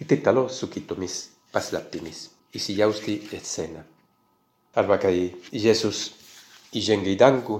Ir 0.00 0.08
taip 0.10 0.24
toliau 0.26 0.50
su 0.50 0.68
kitomis 0.72 1.18
paslaptimis. 1.54 2.26
Įsijausti 2.52 3.16
į 3.32 3.40
sceną. 3.40 3.84
Arba 4.76 4.98
kai 5.00 5.30
Jėzus 5.52 6.08
įžengia 6.76 7.14
į 7.14 7.20
dangų, 7.20 7.58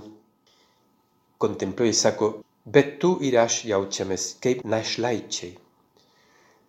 kontempliuoja 1.41 1.93
ir 1.93 1.99
sako, 1.99 2.29
bet 2.65 2.99
tu 3.03 3.17
ir 3.25 3.39
aš 3.43 3.65
jaučiamės 3.71 4.37
kaip 4.43 4.63
našlaičiai. 4.65 5.57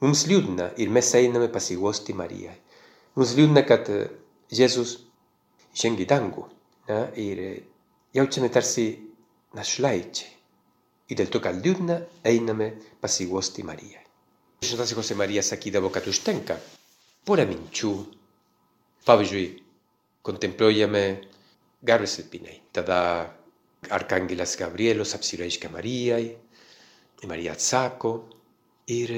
Mums 0.03 0.25
liūdna 0.27 0.73
ir 0.83 0.91
mes 0.91 1.13
einame 1.15 1.47
pasiguosti 1.51 2.15
Marijai. 2.17 2.57
Mums 3.15 3.35
liūdna, 3.37 3.63
kad 3.67 3.87
Jėzus 4.51 4.97
žengi 5.77 6.05
dangų. 6.09 6.47
Na, 6.89 7.05
ir 7.15 7.39
jaučiame 8.15 8.49
tarsi 8.51 8.87
našlaičiai. 9.55 10.31
Ir 11.11 11.19
dėl 11.19 11.29
to, 11.31 11.39
kad 11.43 11.55
liūdna, 11.63 11.99
einame 12.27 12.73
pasiguosti 13.01 13.63
Marijai. 13.63 14.01
Šventasis 14.63 14.95
Jose 14.95 15.15
Marija 15.19 15.43
sakydavo, 15.43 15.91
kad 15.91 16.07
užtenka 16.07 16.57
porą 17.27 17.45
minčių. 17.49 17.93
Pavyzdžiui, 19.03 19.47
kontempliuojame 20.23 21.03
garbės 21.83 22.15
silpiniai. 22.17 22.61
Tada 22.71 22.99
arkangelas 23.91 24.55
Gabrielos 24.59 25.15
apsireiškia 25.15 25.71
Marijai, 25.73 26.35
Marija 27.27 27.53
atsako 27.55 28.11
ir 28.91 29.11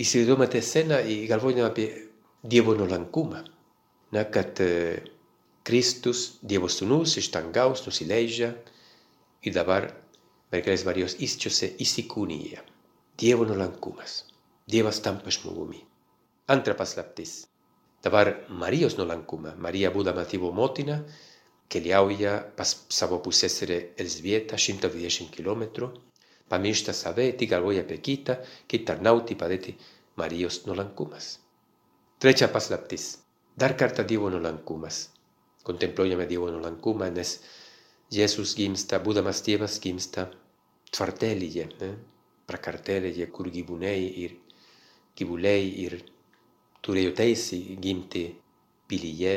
įsivaizduojame 0.00 0.48
tą 0.52 0.62
sceną 0.64 1.00
ir 1.04 1.26
galvojame 1.28 1.66
apie 1.66 1.88
Dievo 2.42 2.74
nuolankumą. 2.74 3.42
Na, 4.12 4.24
kad 4.24 4.58
Kristus, 5.64 6.38
Dievo 6.42 6.68
sūnus, 6.72 7.16
iš 7.20 7.30
dangaus 7.32 7.84
nusileidžia 7.86 8.50
ir 9.46 9.54
dabar 9.54 9.90
mergelės 10.52 10.84
Marijos 10.88 11.16
įsčiose 11.22 11.70
įsikūnyja. 11.84 12.64
Dievo 13.20 13.46
nuolankumas. 13.48 14.22
Dievas 14.68 15.00
tampa 15.04 15.30
žmogumi. 15.30 15.80
Antra 16.52 16.74
paslaptis. 16.74 17.44
Dabar 18.02 18.32
Marijos 18.48 18.96
nuolankumą. 18.98 19.54
Marija 19.62 19.92
būdama 19.94 20.24
Dievo 20.28 20.50
motina, 20.56 20.98
keliauja 21.72 22.34
pas 22.56 22.74
savo 22.92 23.18
pusseserę 23.24 23.78
Elzbietą 24.04 24.58
120 24.58 25.30
km, 25.36 25.88
pamiršta 26.52 26.92
save, 26.92 27.30
tik 27.38 27.50
galvoja 27.54 27.86
apie 27.86 27.98
kitą, 28.08 28.36
kaip 28.68 28.84
tarnauti 28.88 29.38
padėti 29.40 29.74
Marijos 30.20 30.62
nuolankumas. 30.66 31.38
Trečia 32.20 32.48
paslaptis. 32.52 33.06
Dar 33.56 33.76
kartą 33.76 34.04
Dievo 34.04 34.28
nuolankumas. 34.30 35.08
Kontempliuojame 35.64 36.26
Dievo 36.28 36.50
nuolankumą, 36.52 37.08
nes 37.16 37.38
Jėzus 38.12 38.52
gimsta, 38.58 39.00
būdamas 39.00 39.40
Dievas 39.46 39.78
gimsta 39.80 40.28
tvartelyje, 40.92 41.68
ne? 41.80 41.90
prakartėlėje, 42.50 43.28
kur 43.32 43.48
gyvūnai 43.54 43.98
ir 44.24 44.36
gyvuliai 45.16 45.68
ir 45.84 45.96
turėjo 46.84 47.12
teisę 47.16 47.58
gimti 47.80 48.24
pilyje, 48.90 49.36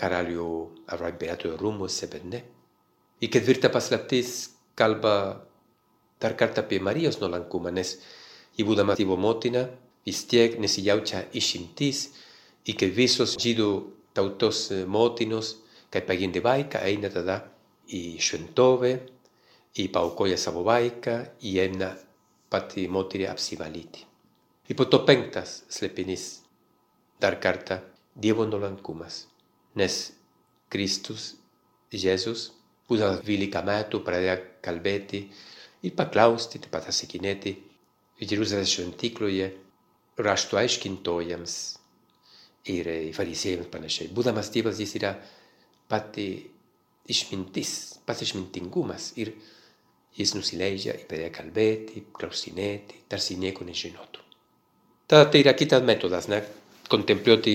karalių 0.00 0.48
arba 0.94 1.12
imperatorių 1.12 1.58
rūmuose, 1.60 2.08
bet 2.12 2.24
ne. 2.24 2.40
Ir 3.20 3.28
ketvirta 3.32 3.68
paslaptis 3.72 4.50
kalba 4.78 5.14
dar 6.20 6.36
kartą 6.36 6.64
apie 6.64 6.80
Marijos 6.80 7.20
nuolankumą, 7.20 7.72
nes 7.72 7.98
ji 8.56 8.64
būdama 8.64 8.96
Dievo 8.96 9.16
motina, 9.20 9.66
vis 10.06 10.24
tiek 10.28 10.56
nesijaučia 10.60 11.26
išimtis 11.36 12.08
i 12.68 12.76
que 12.76 12.88
visos 12.92 13.36
žydų 13.40 13.70
tautos 14.16 14.68
motinos, 14.88 15.54
kai 15.90 16.02
pagimdė 16.06 16.42
vaiką, 16.44 16.82
eina 16.86 17.10
tada 17.12 17.40
į 17.90 18.18
šventovę, 18.22 18.92
į 19.80 19.88
paukoja 19.94 20.38
savo 20.38 20.62
vaiką, 20.66 21.16
į 21.46 21.56
eina 21.64 21.92
pati 22.50 22.86
moterį 22.90 23.28
apsivalyti. 23.30 24.06
Ir 24.70 24.78
po 24.78 24.86
to 24.86 25.02
penktas 25.06 25.62
slėpinys, 25.70 26.42
dar 27.20 27.40
kartą, 27.42 27.80
Dievo 28.20 28.44
nuolankumas, 28.44 29.22
nes 29.78 29.98
Kristus, 30.70 31.34
Jėzus, 31.90 32.50
būdamas 32.90 33.22
12 33.26 33.64
metų, 33.66 34.00
pradėjo 34.06 34.36
kalbėti 34.62 35.24
ir 35.86 35.96
paklausti, 35.98 36.60
taip 36.62 36.72
pat 36.74 36.88
atsakinėti 36.90 37.56
Jeruzalės 38.20 38.74
šventykloje 38.74 39.50
rašto 40.20 40.58
aiškintojams 40.60 41.56
ir 42.70 42.90
fariziejams 43.16 43.70
panašiai. 43.72 44.10
Būdamas 44.14 44.52
Dievas 44.52 44.80
jis 44.82 44.94
yra 45.00 45.14
pati 45.90 46.28
išmintis, 47.10 48.00
pats 48.06 48.22
išmintingumas 48.26 49.14
ir 49.18 49.32
jis 50.18 50.34
nusileidžia 50.36 50.94
ir 50.98 51.06
pradeda 51.08 51.30
kalbėti, 51.34 52.04
klausinėti, 52.14 53.06
tarsi 53.10 53.38
nieko 53.40 53.64
nežinotų. 53.66 54.26
Tada 55.10 55.30
tai 55.30 55.42
yra 55.42 55.56
kitas 55.58 55.82
metodas, 55.86 56.28
ne? 56.30 56.42
kontempliuoti 56.90 57.54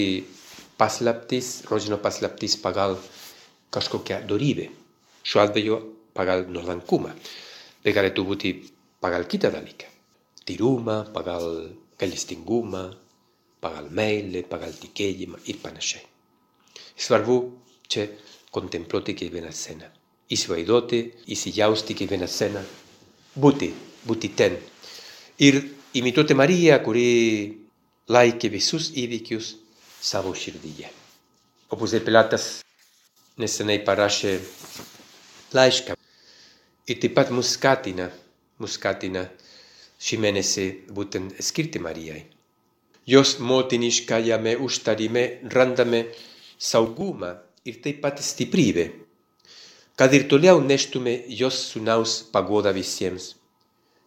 paslaptis, 0.78 1.64
rožino 1.70 1.98
paslaptis 1.98 2.58
pagal 2.60 2.98
kažkokią 3.72 4.24
dorybę. 4.28 4.70
Šiuo 5.26 5.42
atveju 5.44 5.78
pagal 6.14 6.46
nuolankumą. 6.52 7.12
Bet 7.84 7.96
galėtų 7.96 8.26
būti 8.28 8.54
pagal 9.02 9.28
kitą 9.30 9.52
dalyką. 9.54 9.90
Tyrumą, 10.46 11.12
pagal 11.14 11.74
gailestingumą, 12.00 12.86
pagal 13.62 13.90
meilę, 13.90 14.44
pagal 14.50 14.74
tikėjimą 14.78 15.42
ir 15.50 15.60
panašiai. 15.64 16.04
Svarbu 16.96 17.38
čia 17.90 18.08
kontempliuoti 18.54 19.16
kiekvieną 19.18 19.52
sceną. 19.52 19.90
Įsivaizduoti, 20.32 21.02
įsijausti 21.34 21.96
kiekvieną 21.98 22.28
sceną, 22.30 22.62
būti, 23.38 23.70
būti 24.08 24.32
ten. 24.38 24.58
Ir 25.42 25.60
imituoti 25.98 26.38
Mariją, 26.38 26.80
kuri 26.86 27.10
laikė 28.10 28.50
visus 28.54 28.92
įvykius 28.96 29.54
savo 30.06 30.36
širdyje. 30.38 30.89
Opus 31.74 31.96
de 31.96 32.02
Pilatas 32.06 32.46
nesenai 33.41 33.80
parašė 33.88 34.36
laišką 35.58 35.96
ir 36.91 37.00
taip 37.02 37.15
pat 37.18 37.32
mus 37.34 37.56
skatina, 37.58 38.12
mus 38.62 38.78
skatina 38.78 39.26
šį 40.06 40.20
mėnesį 40.22 40.65
būtent 40.94 41.41
skirti 41.41 41.82
Marijai. 41.82 42.22
Jos 43.10 43.36
motiniškajame 43.41 44.56
užtarime 44.65 45.26
randame 45.54 46.06
saugumą 46.58 47.34
ir 47.65 47.82
taip 47.82 48.02
pat 48.06 48.22
stiprybę, 48.22 48.86
kad 49.98 50.13
ir 50.13 50.28
toliau 50.30 50.62
neštume 50.62 51.15
jos 51.41 51.60
sūnaus 51.72 52.20
pagodą 52.34 52.74
visiems, 52.78 53.34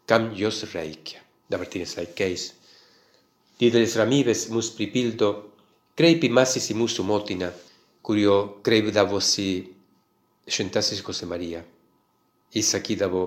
kam 0.06 0.30
jos 0.38 0.62
reikia 0.74 1.22
dabartiniais 1.50 1.96
laikais. 1.98 2.52
Didelis 3.58 3.96
ramybės 3.98 4.46
mus 4.54 4.70
pripildo 4.76 5.30
kreipimasis 5.98 6.70
į 6.72 6.78
mūsų 6.78 7.04
motiną, 7.06 7.50
kurio 8.06 8.36
kreipdavosi 8.64 9.48
šventasis 10.48 11.02
Jose 11.02 11.26
Marija. 11.26 11.64
Jis 12.54 12.70
sakydavo, 12.76 13.24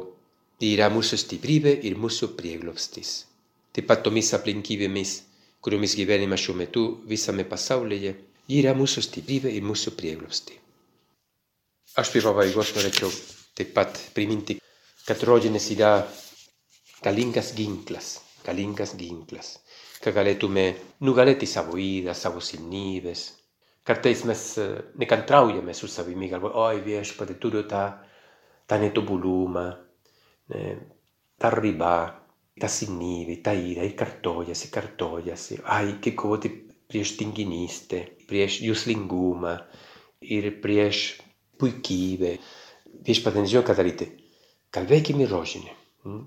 yra 0.63 0.87
mūsų 0.93 1.19
stiprybė 1.19 1.75
ir 1.87 1.99
mūsų 1.99 2.31
prieglobstis. 2.37 3.11
Taip 3.75 3.87
pat 3.91 4.01
tomis 4.05 4.31
aplinkybėmis, 4.37 5.13
kuriomis 5.61 5.95
gyvenime 5.99 6.39
šiuo 6.39 6.55
metu 6.57 6.85
visame 7.07 7.45
pasaulyje, 7.47 8.15
yra 8.51 8.73
mūsų 8.77 9.03
stiprybė 9.05 9.51
ir 9.55 9.67
mūsų 9.67 9.93
prieglobsti. 9.99 10.57
Aš 11.99 12.11
pirmą 12.15 12.33
pabaigos 12.33 12.71
norėčiau 12.75 13.11
taip 13.57 13.73
pat 13.75 13.99
priminti, 14.15 14.57
kad 15.05 15.23
rožinės 15.27 15.67
yra 15.75 15.91
galingas 17.03 17.51
ginklas, 17.57 18.13
galingas 18.45 18.95
ginklas, 18.95 19.57
kad 19.57 19.59
galėtume 19.59 19.70
nugalėti 20.09 21.47
savo 21.49 21.77
įdą, 21.77 22.15
savo 22.17 22.41
silpnybės. 22.41 23.27
Kartais 23.83 24.23
mes 24.29 24.41
nekantraujame 25.01 25.73
su 25.73 25.89
savimi, 25.89 26.29
galvojame, 26.29 26.57
oi 26.61 26.81
viešpatė, 26.85 27.37
turiu 27.41 27.63
tą, 27.69 27.83
tą 28.69 28.77
netobulumą, 28.81 29.65
tą 31.41 31.51
ribą, 31.57 31.95
tą 32.61 32.69
silpnybę, 32.69 33.39
tą 33.45 33.55
įdą, 33.57 33.85
ir 33.89 33.95
kartojasi, 33.97 34.69
kartojasi. 34.73 35.61
Ai, 35.65 35.97
che 36.01 36.13
kovoti 36.13 36.51
prieš 36.91 37.15
tinginystę, 37.17 38.03
prieš 38.29 38.61
juslingumą 38.65 39.55
ir 40.21 40.49
prieš 40.61 41.21
puikybę. 41.61 42.35
Viešpatė 43.07 43.45
nežino, 43.45 43.63
ką 43.65 43.77
daryti. 43.77 44.09
Kalbėkime 44.71 45.25
rožinį. 45.29 45.77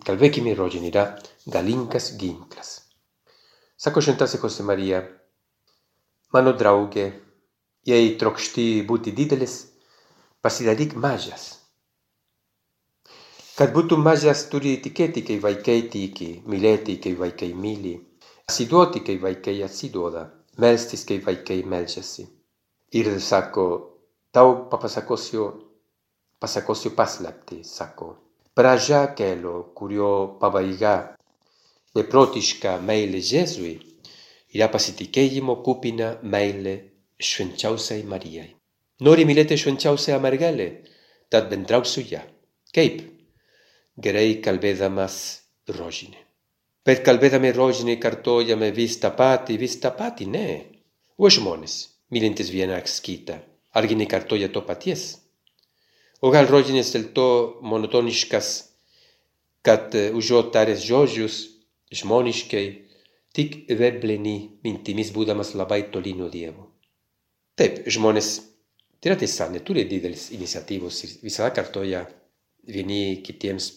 Kalbėkime 0.07 0.55
rožinį 0.59 0.91
yra 0.91 1.05
galingas 1.51 2.15
ginklas. 2.21 2.75
Sako 2.75 2.84
šventasis 3.79 4.43
Jose 4.43 4.63
Marija, 4.63 5.03
mano 6.33 6.53
draugė, 6.55 7.11
jei 7.87 8.17
trokšti 8.19 8.85
būti 8.87 9.13
didelis, 9.13 9.67
pasidaryk 10.43 10.95
mažas. 10.95 11.61
Kad 13.55 13.75
būtum 13.75 14.03
mažas, 14.03 14.49
turi 14.51 14.77
tikėti, 14.83 15.23
kai 15.23 15.39
vaikai 15.43 15.83
tiki, 15.91 16.43
mylėti, 16.47 16.97
kai 17.03 17.15
vaikai 17.15 17.53
myli, 17.55 17.95
atsiduoti, 18.49 19.05
kai 19.07 19.19
vaikai 19.23 19.61
atsiduoda, 19.63 20.25
melstis, 20.59 21.05
kai 21.07 21.21
vaikai 21.23 21.63
melžiasi. 21.63 22.27
Ir 22.99 23.11
sako, 23.21 23.67
tau 24.35 24.69
papasakosiu, 24.71 25.47
pasakosiu 26.43 26.95
paslaptį, 26.99 27.63
sako, 27.67 28.15
pradžia 28.55 29.05
kelio, 29.19 29.73
kurio 29.75 30.39
pabaiga 30.41 31.15
beprotiška 31.95 32.79
meilė 32.83 33.21
Jėzui 33.23 33.77
yra 34.55 34.67
pasitikėjimo 34.71 35.61
kupina 35.67 36.17
meilė 36.23 36.75
švenčiausiai 37.23 38.03
Marijai. 38.11 38.51
Nori 39.07 39.27
mylėti 39.27 39.59
švenčiausią 39.59 40.19
mergelę, 40.23 40.69
tad 41.31 41.49
bendrauk 41.51 41.87
su 41.87 42.03
ją. 42.03 42.23
Kaip? 42.75 43.01
Gerai 43.99 44.41
kalbėdamas 44.43 45.17
rožinį. 45.71 46.19
Bet 46.85 47.03
kalbėdami 47.07 47.55
rožinį 47.55 47.97
kartojame 48.03 48.69
vis 48.75 48.99
tą 49.01 49.13
patį, 49.15 49.59
vis 49.63 49.79
tą 49.81 49.95
patį, 49.95 50.29
ne. 50.35 50.49
O 51.17 51.31
žmonės, 51.31 51.77
mylintis 52.11 52.51
vieną 52.51 52.81
kitą, 52.83 53.39
argi 53.73 53.95
nekartoja 53.97 54.51
to 54.51 54.63
paties. 54.67 55.23
O 56.21 56.31
gal 56.35 56.51
rožinės 56.51 56.91
dėl 56.95 57.11
to 57.15 57.29
monotoniškas, 57.63 58.51
kad 59.63 59.95
užuot 59.95 60.51
taręs 60.53 60.83
žodžius 60.85 61.54
žmoniškai, 61.93 62.65
tik 63.35 63.65
vebleni 63.79 64.37
mintimis 64.65 65.11
būdamas 65.15 65.55
labai 65.59 65.85
toli 65.93 66.15
nuo 66.17 66.31
Dievo. 66.31 66.71
Taip, 67.59 67.85
žmonės, 67.91 68.31
tai 68.99 69.13
yra 69.13 69.19
tiesa, 69.21 69.49
neturi 69.53 69.85
didelis 69.91 70.31
iniciatyvos 70.35 71.03
ir 71.07 71.17
visada 71.23 71.51
kartoja 71.55 72.05
vieni 72.67 73.21
kitiems 73.27 73.71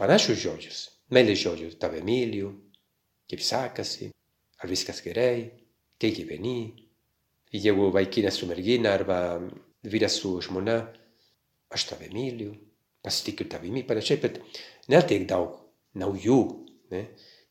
panašius 0.00 0.40
žodžius, 0.42 0.80
meilės 1.14 1.42
žodžius, 1.42 1.78
tave 1.82 2.02
myliu, 2.06 2.54
kaip 3.30 3.44
sekasi, 3.44 4.10
ar 4.62 4.70
viskas 4.70 5.02
gerai, 5.04 5.50
kaip 6.00 6.16
gyveni. 6.16 6.72
Jeigu 7.52 7.90
vaikinas 7.92 8.38
su 8.40 8.48
mergina 8.48 8.94
arba 8.96 9.18
vyras 9.84 10.16
su 10.22 10.38
žmona, 10.40 10.78
aš 11.72 11.84
tave 11.90 12.08
myliu, 12.14 12.54
pasitikiu 13.04 13.48
tavimi, 13.50 13.82
panašiai, 13.86 14.20
bet 14.22 14.38
nėra 14.88 15.04
tiek 15.10 15.26
daug 15.28 15.58
naujų 15.98 16.38
ne, 16.92 17.02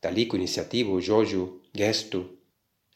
dalykų, 0.04 0.40
iniciatyvų, 0.42 1.00
žodžių, 1.08 1.44
gestų. 1.78 2.22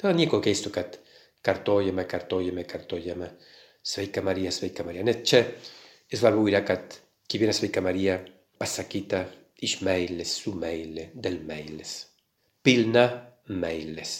Tai 0.01 0.13
nieko 0.17 0.41
keisto, 0.43 0.71
kad 0.73 0.99
kartojame, 1.45 2.05
kartojame, 2.09 2.65
kartojame. 2.67 3.31
Sveika 3.85 4.23
Marija, 4.25 4.51
sveika 4.51 4.83
Marija. 4.83 5.05
Net 5.05 5.21
čia 5.29 5.43
svarbu 6.09 6.47
yra, 6.49 6.63
kad 6.65 6.97
kiekviena 7.29 7.53
sveika 7.53 7.83
Marija 7.85 8.17
pasakyta 8.57 9.25
iš 9.65 9.79
meilės, 9.85 10.33
su 10.41 10.55
meilė, 10.57 11.11
dėl 11.13 11.37
meilės. 11.45 11.93
Pilna 12.65 13.05
meilės, 13.53 14.15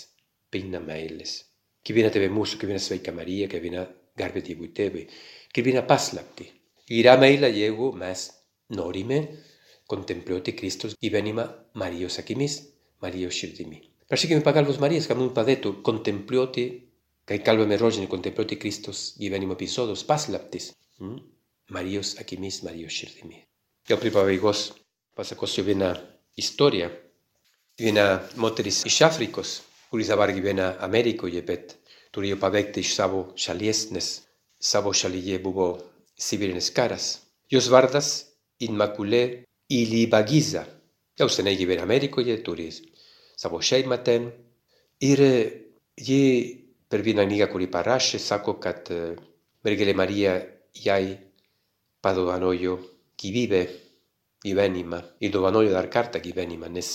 pilna 0.53 0.81
meilės. 0.85 1.39
Kiekviena 1.85 2.11
tėvė 2.13 2.29
mūsų, 2.33 2.59
kiekviena 2.61 2.81
sveika 2.81 3.13
Marija, 3.15 3.49
kiekviena 3.49 3.87
garbė 4.17 4.45
Dievui 4.45 4.69
tėvui, 4.77 5.07
kiekviena 5.53 5.81
paslapti. 5.89 6.47
Yra 6.93 7.15
meilė, 7.17 7.49
jeigu 7.49 7.89
mes 7.97 8.27
norime 8.77 9.19
kontempliuoti 9.89 10.53
Kristus 10.57 10.93
gyvenimą 11.01 11.45
Marijos 11.81 12.19
akimis, 12.21 12.59
Marijos 13.03 13.35
širdimi. 13.35 13.81
Prašykime 14.09 14.43
pagalbos 14.45 14.79
Marijas, 14.79 15.07
kad 15.09 15.17
mums 15.17 15.33
padėtų 15.33 15.79
kontempliuoti, 15.85 16.65
kai 17.25 17.39
kalbame 17.45 17.77
rožinį, 17.81 18.09
kontempliuoti 18.11 18.59
Kristus 18.61 19.05
gyvenimo 19.19 19.57
epizodus, 19.57 20.05
paslaptis. 20.05 20.71
Mm? 21.01 21.23
Marijos 21.73 22.15
akimis, 22.21 22.61
Marijos 22.63 22.93
širdimi. 22.93 23.41
Jau 23.89 23.97
prie 24.01 24.11
pabaigos 24.13 24.67
pasakosiu 25.17 25.65
vieną 25.65 25.95
istoriją. 26.37 26.91
Viena 27.81 28.05
moteris 28.37 28.83
iš 28.87 29.01
Afrikos, 29.07 29.55
kuris 29.89 30.11
dabar 30.13 30.31
gyvena 30.35 30.75
Amerikoje, 30.85 31.41
bet 31.41 31.75
turėjo 32.15 32.37
pabėgti 32.39 32.85
iš 32.85 32.93
savo 32.95 33.25
šalies, 33.35 33.89
nes 33.95 34.11
savo 34.61 34.93
šalyje 34.93 35.41
buvo 35.43 35.67
civilinis 36.17 36.69
karas. 36.71 37.09
Jos 37.51 37.67
vardas 37.73 38.13
Inmaculė 38.63 39.43
Ilibagiza. 39.69 40.63
Jau 41.15 41.29
seniai 41.31 41.55
gyvena 41.55 41.85
Amerikoje, 41.87 42.35
turi 42.43 42.67
savo 43.39 43.61
šeimą 43.63 43.97
ten. 44.03 44.27
Ir 44.99 45.21
ji 45.95 46.23
per 46.91 47.03
vieną 47.05 47.23
knygą, 47.23 47.47
kurį 47.53 47.69
parašė, 47.71 48.19
sako, 48.19 48.57
kad 48.59 48.91
mergelė 49.63 49.93
Marija 49.95 50.33
jai 50.75 51.15
padovanojo 52.03 52.75
gyvybę, 53.15 53.61
gyvenimą 54.43 54.99
ir 55.23 55.31
dovanojo 55.31 55.71
dar 55.71 55.87
kartą 55.89 56.19
gyvenimą, 56.19 56.67
nes 56.69 56.91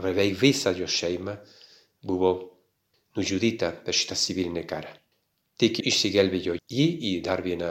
beveik 0.00 0.40
visa 0.40 0.72
jo 0.72 0.88
šeima 0.88 1.36
buvo 2.02 2.32
nužudyta 3.16 3.74
per 3.84 3.94
šitą 3.94 4.16
civilinę 4.18 4.64
karą. 4.64 4.88
Tik 5.60 5.84
išsigelbėjo 5.84 6.56
ji 6.64 6.88
ir 7.12 7.20
dar 7.28 7.44
vieną, 7.44 7.70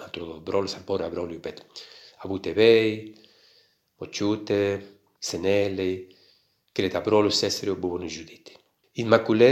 man 0.00 0.08
atrodo, 0.08 0.40
brolis 0.40 0.74
ar 0.80 0.88
pora 0.88 1.12
brolių, 1.12 1.38
bet 1.44 1.60
abu 2.24 2.40
tėvai, 2.42 3.12
močiutė, 4.00 4.60
seneliai, 5.24 5.96
keletą 6.74 7.02
brolių 7.04 7.32
seserų 7.32 7.76
buvo 7.80 8.00
nužudyti. 8.02 8.56
Immaculė, 9.02 9.50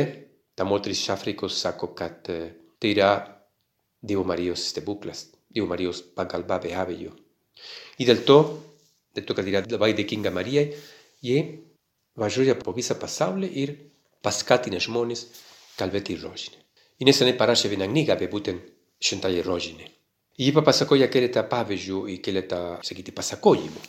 ta 0.54 0.66
moteris 0.68 1.02
iš 1.02 1.12
Afrikos, 1.16 1.58
sako, 1.64 1.92
kad 1.98 2.26
tai 2.26 2.90
yra 2.90 3.12
Dievo 4.02 4.24
Marijos 4.28 4.66
stebuklas, 4.72 5.28
Dievo 5.50 5.68
Marijos 5.70 6.02
pagalba 6.16 6.58
be 6.62 6.74
abejo. 6.74 7.14
Ir 7.98 8.10
dėl 8.10 8.24
to, 8.26 8.38
dėl 9.14 9.26
to, 9.28 9.36
kad 9.38 9.48
yra 9.48 9.62
labai 9.70 9.92
dėkinga 9.98 10.32
Marijai, 10.34 10.72
ji 11.22 11.38
važiuoja 12.18 12.58
po 12.60 12.74
visą 12.76 12.98
pasaulį 13.00 13.48
ir 13.62 13.74
paskatina 14.22 14.80
žmonės 14.82 15.26
kalbėti 15.78 16.18
rožinį. 16.20 16.58
Ir 17.00 17.08
neseniai 17.08 17.38
parašė 17.38 17.72
vieną 17.72 17.88
knygą 17.90 18.16
apie 18.16 18.28
būtent 18.30 18.68
šventąją 19.02 19.42
rožinį. 19.46 19.88
Ji 20.42 20.52
papasakoja 20.56 21.08
keletą 21.12 21.42
pavyzdžių 21.48 22.04
ir 22.12 22.20
keletą, 22.24 22.60
sakyti, 22.86 23.12
pasakojimų, 23.14 23.82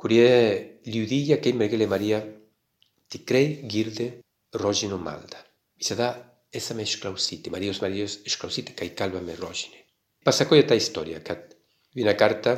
kurie 0.00 0.80
liudyja, 0.88 1.38
kaip 1.44 1.58
mergelė 1.60 1.88
Marija 1.90 2.22
tikrai 3.12 3.60
girdi 3.68 4.08
rožinio 4.56 4.98
maldą. 4.98 5.40
Visada 5.80 6.14
esame 6.52 6.86
išklausyti, 6.88 7.52
Marijos 7.52 7.82
Marijos 7.84 8.18
išklausyti, 8.26 8.74
kai 8.78 8.90
kalbame 8.96 9.36
rožinį. 9.38 9.82
Pasakoja 10.24 10.66
tą 10.68 10.76
istoriją, 10.76 11.20
kad 11.24 11.52
vieną 11.96 12.14
kartą, 12.18 12.56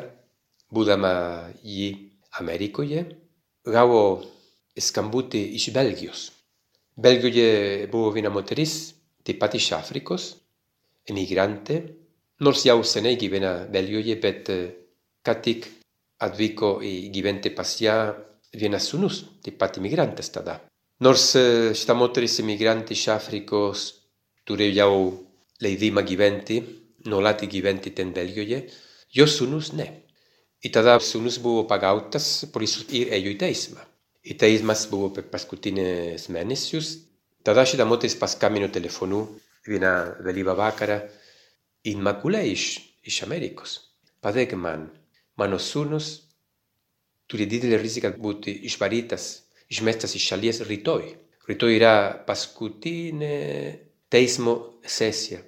būdama 0.72 1.12
ji 1.62 1.90
Amerikoje, 2.40 3.04
gavo 3.68 4.22
skambutį 4.78 5.42
iš 5.58 5.68
Belgijos. 5.74 6.30
Belgijoje 6.96 7.88
buvo 7.92 8.12
viena 8.14 8.32
moteris, 8.32 8.94
taip 9.24 9.38
pat 9.42 9.54
iš 9.58 9.72
Afrikos, 9.76 10.32
emigrantė, 11.08 11.82
nors 12.42 12.64
jau 12.66 12.80
seniai 12.86 13.18
gyvena 13.20 13.52
Belgijoje, 13.72 14.16
bet 14.22 14.50
ką 15.22 15.36
tik 15.44 15.68
atvyko 16.26 16.76
į 16.84 17.10
gyventi 17.14 17.52
pas 17.54 17.72
ją 17.80 17.96
vienas 18.58 18.86
sūnus, 18.90 19.22
taip 19.42 19.58
pat 19.60 19.78
imigrantas 19.80 20.30
tada. 20.34 20.58
Nors 21.02 21.32
šita 21.34 21.96
moteris 21.98 22.38
emigrantė 22.42 22.94
iš 22.94 23.08
Afrikos 23.16 23.86
turėjo 24.46 24.74
jau 24.76 24.94
leidimą 25.62 26.04
gyventi, 26.06 26.60
nuolat 27.10 27.42
gyventi 27.50 27.90
ten 27.96 28.12
Belgijoje, 28.14 28.62
jo 29.10 29.26
sūnus 29.26 29.72
ne. 29.78 29.88
Ir 30.62 30.70
tada 30.70 30.94
sūnus 31.02 31.40
buvo 31.42 31.64
pagautas, 31.66 32.44
isso 32.46 32.84
ir 32.94 33.10
ėjo 33.16 33.32
į 33.34 33.38
teismą. 33.40 33.82
Ir 34.22 34.38
teismas 34.38 34.84
buvo 34.90 35.10
per 35.10 35.26
paskutinius 35.30 36.28
mėnesius. 36.30 36.92
Tada 37.42 37.64
šita 37.66 37.86
moteris 37.88 38.14
paskambino 38.14 38.68
telefonu 38.70 39.24
vieną 39.66 40.22
vėlyvą 40.22 40.54
vakarą 40.58 41.00
Immaculė 41.90 42.44
iš, 42.46 42.78
iš 43.02 43.24
Amerikos. 43.26 43.80
Padėk 44.22 44.54
man, 44.54 44.86
mano 45.42 45.58
sūnus 45.58 46.12
turi 47.30 47.48
didelę 47.50 47.78
riziką 47.82 48.14
būti 48.22 48.54
išvarytas, 48.68 49.28
išmestas 49.72 50.16
iš 50.18 50.28
šalies 50.32 50.62
rytoj. 50.68 51.06
Rytoj 51.48 51.74
yra 51.74 51.94
paskutinė 52.26 53.36
teismo 54.12 54.54
sesija. 54.86 55.40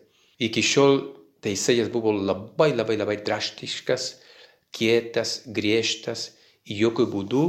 Iki 0.43 0.63
šiol 0.65 0.97
teisėjas 1.45 1.91
buvo 1.95 2.15
labai 2.17 2.73
labai 2.75 2.97
labai 2.99 3.19
drastiškas, 3.27 4.09
kietas, 4.75 5.43
griežtas 5.47 6.33
jokių 6.67 7.07
būdų, 7.13 7.45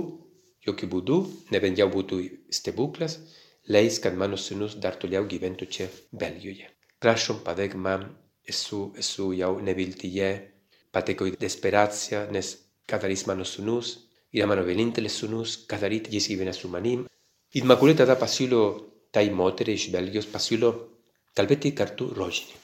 jokių 0.67 0.89
būdų, 0.91 1.17
nebent 1.55 1.79
jau 1.81 1.87
būtų 1.93 2.19
stebuklas, 2.53 3.17
leis, 3.71 3.99
kad 4.03 4.17
mano 4.19 4.37
sūnus 4.37 4.77
dar 4.81 4.99
toliau 5.01 5.25
gyventų 5.29 5.69
čia 5.77 5.87
Belgijoje. 6.11 6.69
Prašom, 7.01 7.41
padėk 7.45 7.75
man, 7.79 8.09
esu, 8.45 8.91
esu 8.99 9.31
jau 9.37 9.55
neviltyje, 9.61 10.29
pateko 10.95 11.27
į 11.27 11.35
desperaciją, 11.41 12.25
nes 12.31 12.55
ką 12.87 12.99
darys 13.03 13.25
mano 13.27 13.45
sūnus, 13.47 13.95
yra 14.35 14.47
mano 14.47 14.63
vienintelis 14.63 15.19
sūnus, 15.21 15.57
ką 15.69 15.79
daryti, 15.81 16.13
jis 16.15 16.29
gyvena 16.31 16.53
su 16.55 16.71
manim. 16.71 17.05
Immaculė 17.59 17.95
tada 17.99 18.15
pasiūlo 18.19 18.61
tai 19.15 19.29
moteriai 19.31 19.79
iš 19.79 19.89
Belgijos, 19.93 20.27
pasiūlo 20.31 20.71
kalbėti 21.35 21.71
kartu 21.75 22.09
rožinį. 22.15 22.55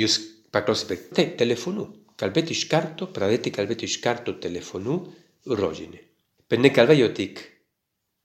Jūs 0.00 0.18
paklausėte, 0.52 0.96
taip, 1.16 1.36
telefonu. 1.40 1.88
Kalbėti 2.20 2.54
iš 2.54 2.66
karto, 2.70 3.08
pradėti 3.12 3.50
kalbėti 3.52 3.88
iš 3.88 3.98
karto 4.04 4.36
telefonu 4.40 5.00
rožinį. 5.48 6.00
Bet 6.48 6.60
nekalbėjo 6.60 7.08
tik, 7.16 7.40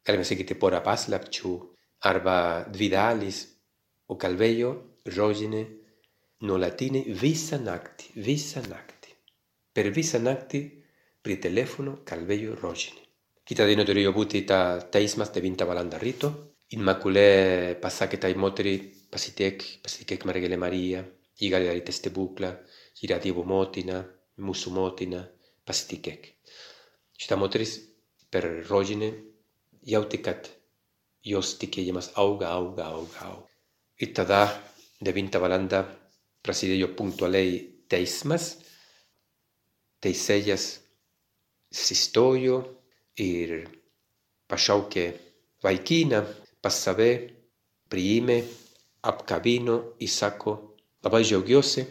galime 0.06 0.28
sakyti, 0.28 0.58
porą 0.60 0.84
paslapčių 0.86 1.54
arba 2.08 2.38
Per 9.78 9.92
visą 9.94 10.18
naktį 10.26 10.60
prie 11.22 11.36
telefono 11.38 12.00
kalbėjo 12.10 12.56
rožinį. 12.58 13.04
Kitą 13.46 13.68
dieną 13.70 13.84
turėjo 13.86 14.10
būti 14.16 14.42
ta 14.50 14.80
teismas 14.96 15.30
de 15.36 15.44
20 15.44 15.68
valanda 15.70 16.00
rito. 16.02 16.32
Immaculė 16.74 17.78
pasakė 17.84 18.18
tai 18.24 18.34
moteriai, 18.42 18.82
pasitek, 19.14 19.62
pasitek 19.86 20.26
Margele 20.26 20.58
Maria, 20.58 21.06
Igari 21.46 21.70
dari 21.70 21.86
testebukla, 21.86 22.50
ira 23.06 23.22
Dievo 23.22 23.46
motina, 23.46 24.02
mūsų 24.42 24.74
motina, 24.74 25.22
pasitikėk. 25.70 26.26
Šita 27.14 27.38
moteris 27.38 27.78
per 28.34 28.50
rožinį 28.66 29.14
jauti, 29.94 30.26
kad 30.26 30.50
jos 31.22 31.54
tikėjimas 31.62 32.16
auga, 32.18 32.50
auga, 32.50 32.90
auga, 32.98 33.30
auga. 33.30 33.52
Ir 34.02 34.18
tada 34.18 34.48
9 35.06 35.38
valanda 35.38 35.86
prasidėjo 36.42 36.96
punktualiai 36.98 37.60
teismas, 37.88 38.56
teisėjas 40.04 40.66
Isaías 40.68 40.68
sustojo 41.72 42.58
ir 43.18 43.68
pašaukė 44.48 45.06
vaikiną 45.64 46.22
pas 46.62 46.76
save, 46.84 47.12
priėmė, 47.92 48.42
apkabino 49.08 49.78
ir 50.04 50.12
sako, 50.12 50.56
labai 51.04 51.24
džiaugiuosi, 51.24 51.86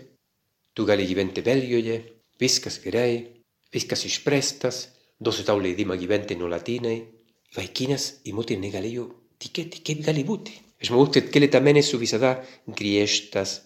tu 0.74 0.84
gali 0.84 1.06
gyventi 1.08 1.42
Belgijoje, 1.44 1.96
viskas 2.40 2.78
gerai, 2.84 3.24
viskas 3.72 4.04
išprestas, 4.08 4.82
duosiu 5.20 5.46
tau 5.48 5.60
leidimą 5.60 5.96
gyventi 5.96 6.36
nuolatinai. 6.36 6.98
Vaikinas 7.56 8.20
ir 8.26 8.34
moterį 8.36 8.60
negalėjo 8.66 9.06
tikėti, 9.40 9.80
kaip 9.86 10.02
gali 10.04 10.24
būti. 10.26 10.52
Žmogus, 10.84 11.14
kad 11.14 11.30
keletą 11.32 11.62
mėnesių 11.64 12.00
visada 12.02 12.34
griežtas, 12.68 13.62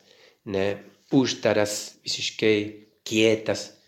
ne, 0.46 0.78
uždaras, 1.10 1.96
visiškai 2.06 2.54
kietas, 3.02 3.79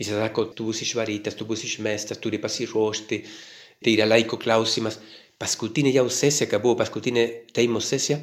visada 0.00 0.24
sako, 0.24 0.46
tu 0.56 0.66
būsi 0.70 0.86
išvarytas, 0.86 1.36
tu 1.36 1.46
būsi 1.48 1.68
išmestas, 1.68 2.20
turi 2.22 2.40
pasiruošti, 2.42 3.20
tai 3.84 3.96
yra 3.96 4.08
laiko 4.08 4.40
klausimas. 4.40 4.98
Paskutinė 5.40 5.92
jau 5.94 6.06
sesija, 6.12 6.48
kai 6.48 6.60
buvo 6.60 6.76
paskutinė 6.80 7.26
teimo 7.56 7.80
sesija, 7.84 8.18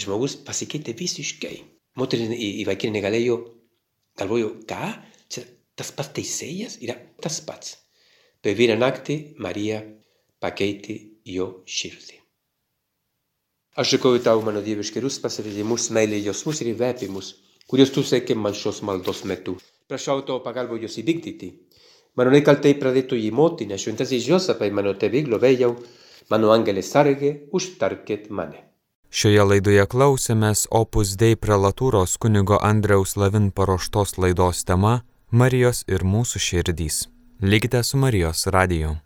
žmogus 0.00 0.36
pasikeitė 0.46 0.94
visiškai. 0.96 1.56
Moteris 2.00 2.32
į 2.34 2.64
vaikinį 2.68 2.98
negalėjo, 2.98 3.38
galvojo, 4.18 4.50
ką? 4.68 4.90
Čia 5.30 5.44
tas 5.78 5.92
pats 5.96 6.14
teisėjas 6.16 6.78
yra 6.84 6.96
tas 7.22 7.40
pats. 7.46 7.76
Per 8.44 8.56
vieną 8.58 8.76
naktį 8.80 9.16
Marija 9.40 9.80
pakeitė 10.42 10.98
jo 11.24 11.46
širdį. 11.64 12.20
Aš 13.80 13.96
dėkoju 13.96 14.20
tau, 14.22 14.42
mano 14.46 14.60
dieviškerius 14.62 15.16
pasirėdimus, 15.22 15.88
meilė 15.96 16.20
jausmus 16.22 16.60
ir 16.62 16.74
įvepimus, 16.74 17.30
kuriuos 17.70 17.90
tu 17.94 18.04
sekė 18.06 18.36
man 18.38 18.54
šios 18.54 18.84
maldos 18.86 19.24
metu. 19.26 19.56
Prašau 19.84 20.22
tavo 20.24 20.40
pagalbą 20.40 20.78
juos 20.80 20.94
įvykdyti. 20.96 21.50
Mano 22.16 22.30
nekaltai 22.32 22.70
pradėtoji 22.80 23.28
motina, 23.36 23.76
šventasis 23.76 24.24
Josapai, 24.30 24.70
mano 24.72 24.94
tėvai 24.96 25.20
globėjau, 25.26 25.74
mano 26.32 26.54
angelė 26.54 26.80
sargė, 26.80 27.32
užtarkit 27.52 28.30
mane. 28.32 28.62
Šioje 29.12 29.44
laidoje 29.44 29.84
klausėmės 29.92 30.64
Opus 30.80 31.12
Dei 31.20 31.36
prelatūros 31.36 32.16
kunigo 32.16 32.56
Andriaus 32.64 33.12
Lavin 33.20 33.50
paruoštos 33.52 34.16
laidos 34.24 34.64
tema 34.64 35.02
Marijos 35.28 35.84
ir 35.84 36.06
mūsų 36.14 36.40
širdys. 36.46 37.02
Likite 37.44 37.84
su 37.84 38.00
Marijos 38.00 38.46
radiju. 38.56 38.96